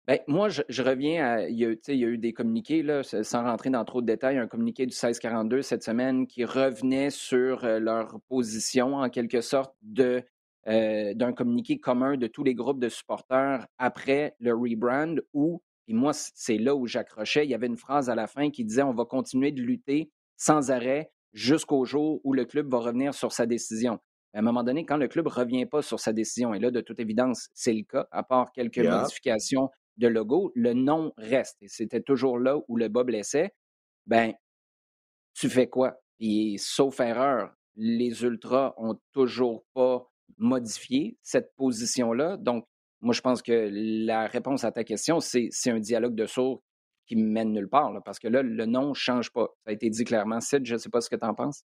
[0.07, 1.49] ben, moi, je, reviens à.
[1.49, 4.05] Il y, a, il y, a, eu des communiqués, là, sans rentrer dans trop de
[4.05, 9.41] détails, un communiqué du 1642 cette semaine qui revenait sur euh, leur position, en quelque
[9.41, 10.23] sorte, de,
[10.67, 15.93] euh, d'un communiqué commun de tous les groupes de supporters après le rebrand où, et
[15.93, 18.83] moi, c'est là où j'accrochais, il y avait une phrase à la fin qui disait
[18.83, 23.31] on va continuer de lutter sans arrêt jusqu'au jour où le club va revenir sur
[23.31, 23.99] sa décision.
[24.33, 26.71] À un moment donné, quand le club ne revient pas sur sa décision, et là,
[26.71, 31.57] de toute évidence, c'est le cas, à part quelques modifications de logo, le nom reste.
[31.61, 33.53] Et c'était toujours là où le bas blessait.
[34.07, 34.33] Ben,
[35.33, 36.01] tu fais quoi?
[36.19, 42.37] Et sauf erreur, les Ultras ont toujours pas modifié cette position-là.
[42.37, 42.65] Donc,
[43.01, 46.61] moi, je pense que la réponse à ta question, c'est un dialogue de sourds
[47.05, 49.47] qui mène nulle part, parce que là, le nom ne change pas.
[49.63, 50.41] Ça a été dit clairement.
[50.41, 51.63] Sid, je ne sais pas ce que tu en penses.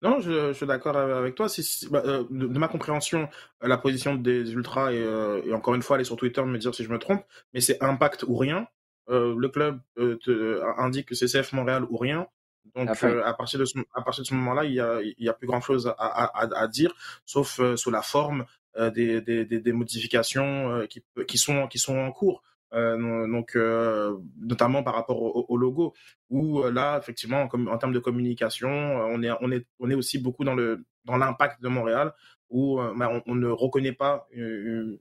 [0.00, 1.48] Non, je, suis d'accord avec toi.
[1.90, 3.28] Bah, euh, de, ma compréhension,
[3.60, 6.84] la position des ultras euh, et, encore une fois, aller sur Twitter me dire si
[6.84, 8.68] je me trompe, mais c'est impact ou rien.
[9.10, 12.28] Euh, le club te, indique que c'est CF Montréal ou rien.
[12.76, 15.28] Donc à partir de ce, à partir de ce moment-là, il y a, il y
[15.28, 16.94] a plus grand-chose à, dire,
[17.24, 18.44] sauf sous la forme
[18.76, 22.42] des, des, des, modifications qui, qui, sont, qui sont en cours.
[22.74, 25.94] Euh, donc euh, notamment par rapport au, logo
[26.28, 30.18] où euh, là effectivement en termes de communication on est on est on est aussi
[30.18, 32.12] beaucoup dans le dans l'impact de Montréal
[32.50, 34.98] où bah, on, ne reconnaît pas une,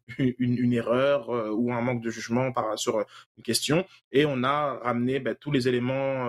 [0.73, 3.05] erreur ou un manque de jugement par, sur
[3.37, 3.85] une question.
[4.11, 6.25] Et on a ramené bah, tous les éléments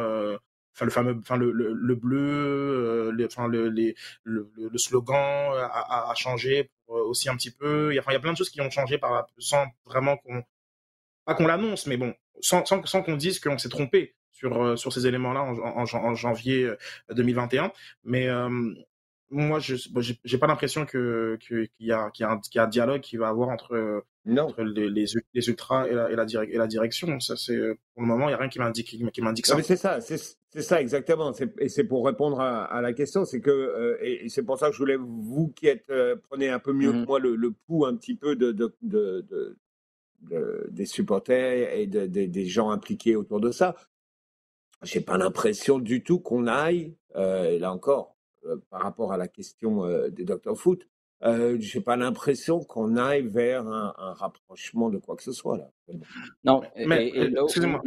[0.75, 7.29] enfin le fameux enfin le, le, bleu enfin le, le, le slogan a, changé aussi
[7.29, 7.93] un petit peu.
[7.93, 10.17] Il y, a, il y a plein de choses qui ont changé par sans vraiment
[10.19, 10.45] qu'on
[11.29, 14.77] pas qu'on l'annonce, mais bon, sans, sans, sans qu'on dise qu'on s'est trompé sur, euh,
[14.77, 16.73] sur ces éléments-là en, en, janvier
[17.15, 17.65] 2021.
[17.65, 17.69] Euh,
[18.05, 18.49] mais euh,
[19.31, 19.75] moi, je
[20.25, 23.29] j'ai pas l'impression que qu'il y a qu'il y, y, a un dialogue qui va
[23.29, 25.05] avoir entre, entre les, les,
[25.35, 27.21] les, ultras et la, et la, et la direction.
[27.21, 29.63] Ça, pour le moment, il y a rien qui m'indique ça.
[29.63, 31.35] c'est ça, c'est ça exactement.
[31.59, 34.73] Et c'est pour répondre à, à la question, c'est que et, c'est pour ça que
[34.73, 35.93] je voulais vous qui êtes
[36.31, 38.75] prenez un peu mieux que mmh moi le, le pouls un petit peu de, de,
[38.81, 39.59] de
[40.21, 43.77] des supporters et des gens impliqués autour de ça.
[44.83, 48.17] J'ai pas l'impression du tout qu'on aille, euh, là encore,
[48.47, 50.87] euh, par rapport à la question euh, des docteurs foot,
[51.25, 55.69] euh, j'ai pas l'impression qu'on aille vers un, rapprochement de quoi que ce soit là.
[56.45, 57.83] Non, mais excusez-moi,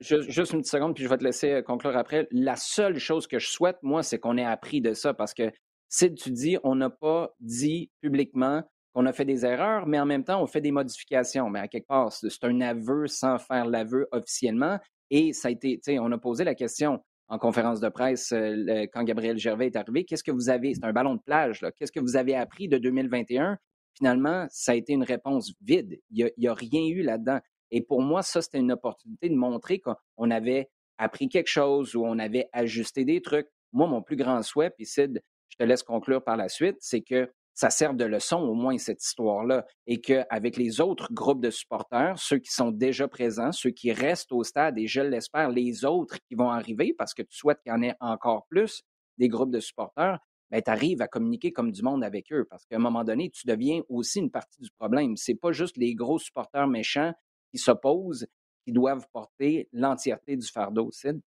[0.00, 2.28] juste une petite seconde, puis je vais te laisser conclure après.
[2.30, 5.50] La seule chose que je souhaite, moi, c'est qu'on ait appris de ça, parce que
[5.88, 8.62] si tu dis, on n'a pas dit publiquement
[8.96, 11.50] on a fait des erreurs, mais en même temps, on fait des modifications.
[11.50, 14.78] Mais à quelque part, c'est un aveu sans faire l'aveu officiellement.
[15.10, 18.32] Et ça a été, tu sais, on a posé la question en conférence de presse
[18.32, 20.06] euh, quand Gabriel Gervais est arrivé.
[20.06, 21.72] Qu'est-ce que vous avez, c'est un ballon de plage, là.
[21.72, 23.58] Qu'est-ce que vous avez appris de 2021?
[23.98, 25.98] Finalement, ça a été une réponse vide.
[26.10, 27.40] Il n'y a, rien eu là-dedans.
[27.70, 32.06] Et pour moi, ça, c'était une opportunité de montrer qu'on avait appris quelque chose ou
[32.06, 33.48] on avait ajusté des trucs.
[33.72, 37.02] Moi, mon plus grand souhait, puis Sid, je te laisse conclure par la suite, c'est
[37.02, 41.50] que ça sert de leçon au moins cette histoire-là et qu'avec les autres groupes de
[41.50, 45.86] supporters, ceux qui sont déjà présents, ceux qui restent au stade et je l'espère, les
[45.86, 48.82] autres qui vont arriver parce que tu souhaites qu'il y en ait encore plus
[49.16, 50.18] des groupes de supporters,
[50.50, 53.30] ben, tu arrives à communiquer comme du monde avec eux parce qu'à un moment donné,
[53.30, 55.16] tu deviens aussi une partie du problème.
[55.16, 57.14] C'est pas juste les gros supporters méchants
[57.50, 58.26] qui s'opposent
[58.66, 60.90] qui doivent porter l'entièreté du fardeau.
[60.92, 61.20] Sid?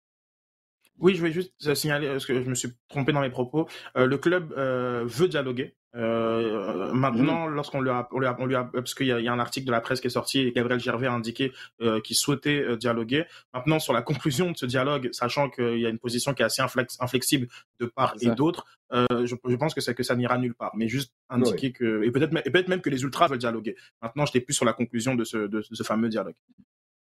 [0.99, 3.69] Oui, je vais juste signaler, parce que je me suis trompé dans mes propos.
[3.97, 5.78] Euh, le club euh, veut dialoguer.
[5.97, 7.55] Euh, maintenant, mmh.
[7.55, 9.39] lorsqu'on lui, a, on lui a, on lui a, parce qu'il y, y, a un
[9.39, 12.63] article de la presse qui est sorti et Gabriel Gervais a indiqué euh, qu'il souhaitait
[12.63, 13.25] euh, dialoguer.
[13.55, 16.45] Maintenant, sur la conclusion de ce dialogue, sachant qu'il y a une position qui est
[16.45, 16.63] assez
[17.01, 17.49] inflexible
[17.81, 20.73] de part et d'autre, euh, je, je, pense que c'est que ça n'ira nulle part.
[20.77, 23.75] Mais juste indiquer que et peut-être peut-être même que les ultras veulent dialoguer.
[24.03, 26.37] Maintenant, j'étais plus sur la conclusion de ce, de, ce fameux dialogue.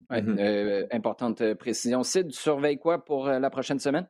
[0.10, 0.88] Mm-hmm.
[0.92, 2.04] importante précision.
[2.04, 4.08] Sid, tu surveilles quoi pour la prochaine semaine?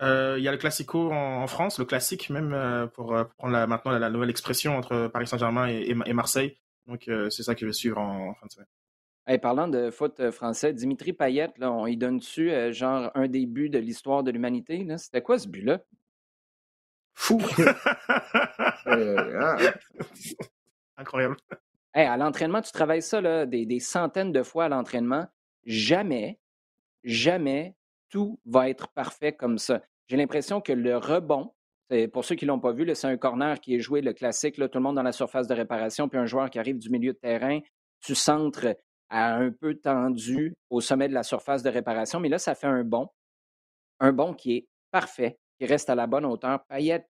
[0.00, 4.30] Il y a le classico en, France, le classique même, pour, prendre maintenant la, nouvelle
[4.30, 6.56] expression entre Paris Saint-Germain et, Marseille.
[6.86, 8.66] Donc, c'est ça que je vais suivre en fin de semaine
[9.36, 13.28] parlant de foot euh, français, Dimitri Payet, là, on y donne dessus euh, genre un
[13.28, 14.86] des buts de l'histoire de l'humanité.
[14.96, 15.80] C'était quoi ce but-là?
[17.12, 17.42] Fou!
[18.86, 19.58] Euh, ah.
[20.96, 21.36] Incroyable.
[21.92, 25.26] à l'entraînement, tu travailles ça là, des, centaines de fois à l'entraînement.
[25.66, 26.38] Jamais,
[27.04, 27.74] jamais
[28.10, 29.82] tout va être parfait comme ça.
[30.06, 31.52] J'ai l'impression que le rebond,
[32.12, 34.58] pour ceux qui ne l'ont pas vu, c'est un corner qui est joué, le classique,
[34.58, 36.90] là, tout le monde dans la surface de réparation, puis un joueur qui arrive du
[36.90, 37.60] milieu de terrain,
[38.00, 38.76] tu centres
[39.10, 42.20] un peu tendu au sommet de la surface de réparation.
[42.20, 43.08] Mais là, ça fait un bond,
[44.00, 46.64] un bond qui est parfait, qui reste à la bonne hauteur.
[46.66, 47.08] Payette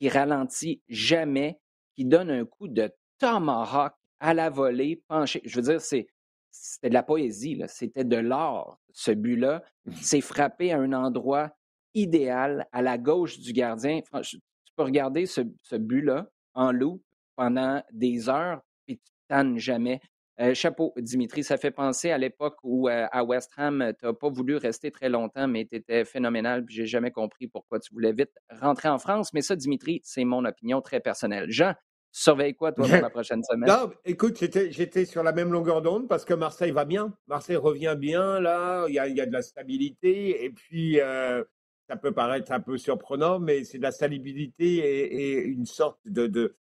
[0.00, 1.60] qui ralentit jamais,
[1.94, 5.40] qui donne un coup de tomahawk à la volée, penché.
[5.44, 6.06] Je veux dire, c'est,
[6.54, 9.62] c'était de la poésie, c'était de l'art, ce but-là.
[9.86, 9.92] Mmh.
[10.00, 11.50] C'est frappé à un endroit
[11.94, 14.00] idéal, à la gauche du gardien.
[14.22, 14.38] Tu
[14.76, 17.02] peux regarder ce, ce but-là en loup
[17.34, 20.00] pendant des heures, et tu tannes jamais.
[20.40, 24.12] Euh, chapeau, Dimitri, ça fait penser à l'époque où euh, à West Ham, tu n'as
[24.12, 27.92] pas voulu rester très longtemps, mais tu étais phénoménal, puis j'ai jamais compris pourquoi tu
[27.92, 29.32] voulais vite rentrer en France.
[29.32, 31.50] Mais ça, Dimitri, c'est mon opinion très personnelle.
[31.50, 31.74] Jean,
[32.14, 33.68] surveille quoi, toi, pour la prochaine semaine?
[33.68, 37.12] Non, écoute, j'étais sur la même longueur d'onde parce que Marseille va bien.
[37.26, 38.86] Marseille revient bien, là.
[38.88, 40.44] Il y a, y a, de la stabilité.
[40.44, 41.42] Et puis, euh,
[41.88, 46.28] ça peut paraître un peu surprenant, mais c'est de la stabilité et, une sorte de,
[46.28, 46.56] de,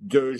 [0.00, 0.34] de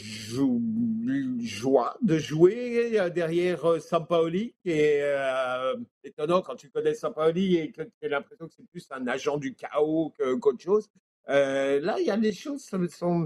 [1.41, 7.73] joie de jouer euh, derrière euh, Sampaoli, est euh, étonnant quand tu connais Sampaoli et
[7.73, 10.91] que tu as l'impression que c'est plus un agent du chaos qu'autre chose.
[11.27, 12.71] là, il y a des choses,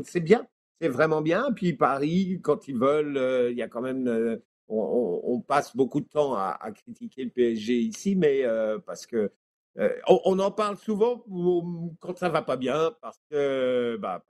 [0.04, 0.46] c'est bien,
[0.80, 1.52] c'est vraiment bien.
[1.52, 6.34] Puis Paris, quand ils veulent, il y a quand même, on, passe beaucoup de temps
[6.34, 8.44] à, critiquer le PSG ici, mais
[8.86, 9.30] parce que
[10.06, 11.24] on, en parle souvent
[12.00, 14.24] quand ça va pas bien, parce que, bah,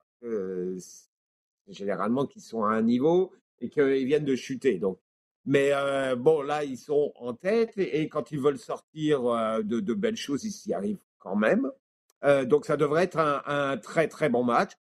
[1.68, 4.78] généralement qui sont à un niveau et qu'ils viennent de chuter.
[4.78, 4.98] Donc,
[5.46, 9.94] mais euh, bon, là, ils sont en tête et, quand ils veulent sortir euh, de,
[9.94, 11.70] belles choses, ils s'y arrivent quand même.
[12.24, 14.72] Euh, donc, ça devrait être un, très très bon match.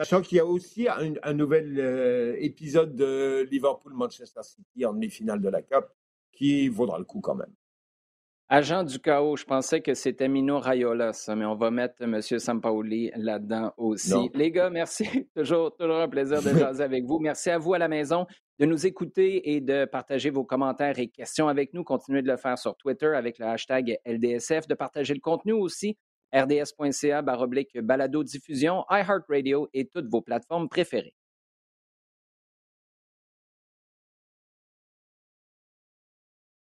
[0.00, 5.60] Sachant qu'il y a aussi un, nouvel épisode de Liverpool-Manchester City en demi-finale de la
[5.60, 5.84] Cup
[6.32, 7.52] qui vaudra le coup quand même.
[8.48, 12.18] Agent du chaos, je pensais que c'était Mino Raiola, ça, mais on va mettre M.
[12.20, 14.30] Sampaoli là-dedans aussi.
[14.32, 15.04] Les gars, merci.
[15.36, 17.18] toujours, toujours un plaisir de jaser avec vous.
[17.18, 18.26] Merci à vous à la maison
[18.58, 21.84] de nous écouter et de partager vos commentaires et questions avec nous.
[21.84, 25.98] Continuez de le faire sur Twitter avec le hashtag LDSF, de partager le contenu aussi,
[26.32, 27.22] rds.ca
[27.82, 31.14] balado diffusion, iHeartRadio et toutes vos plateformes préférées.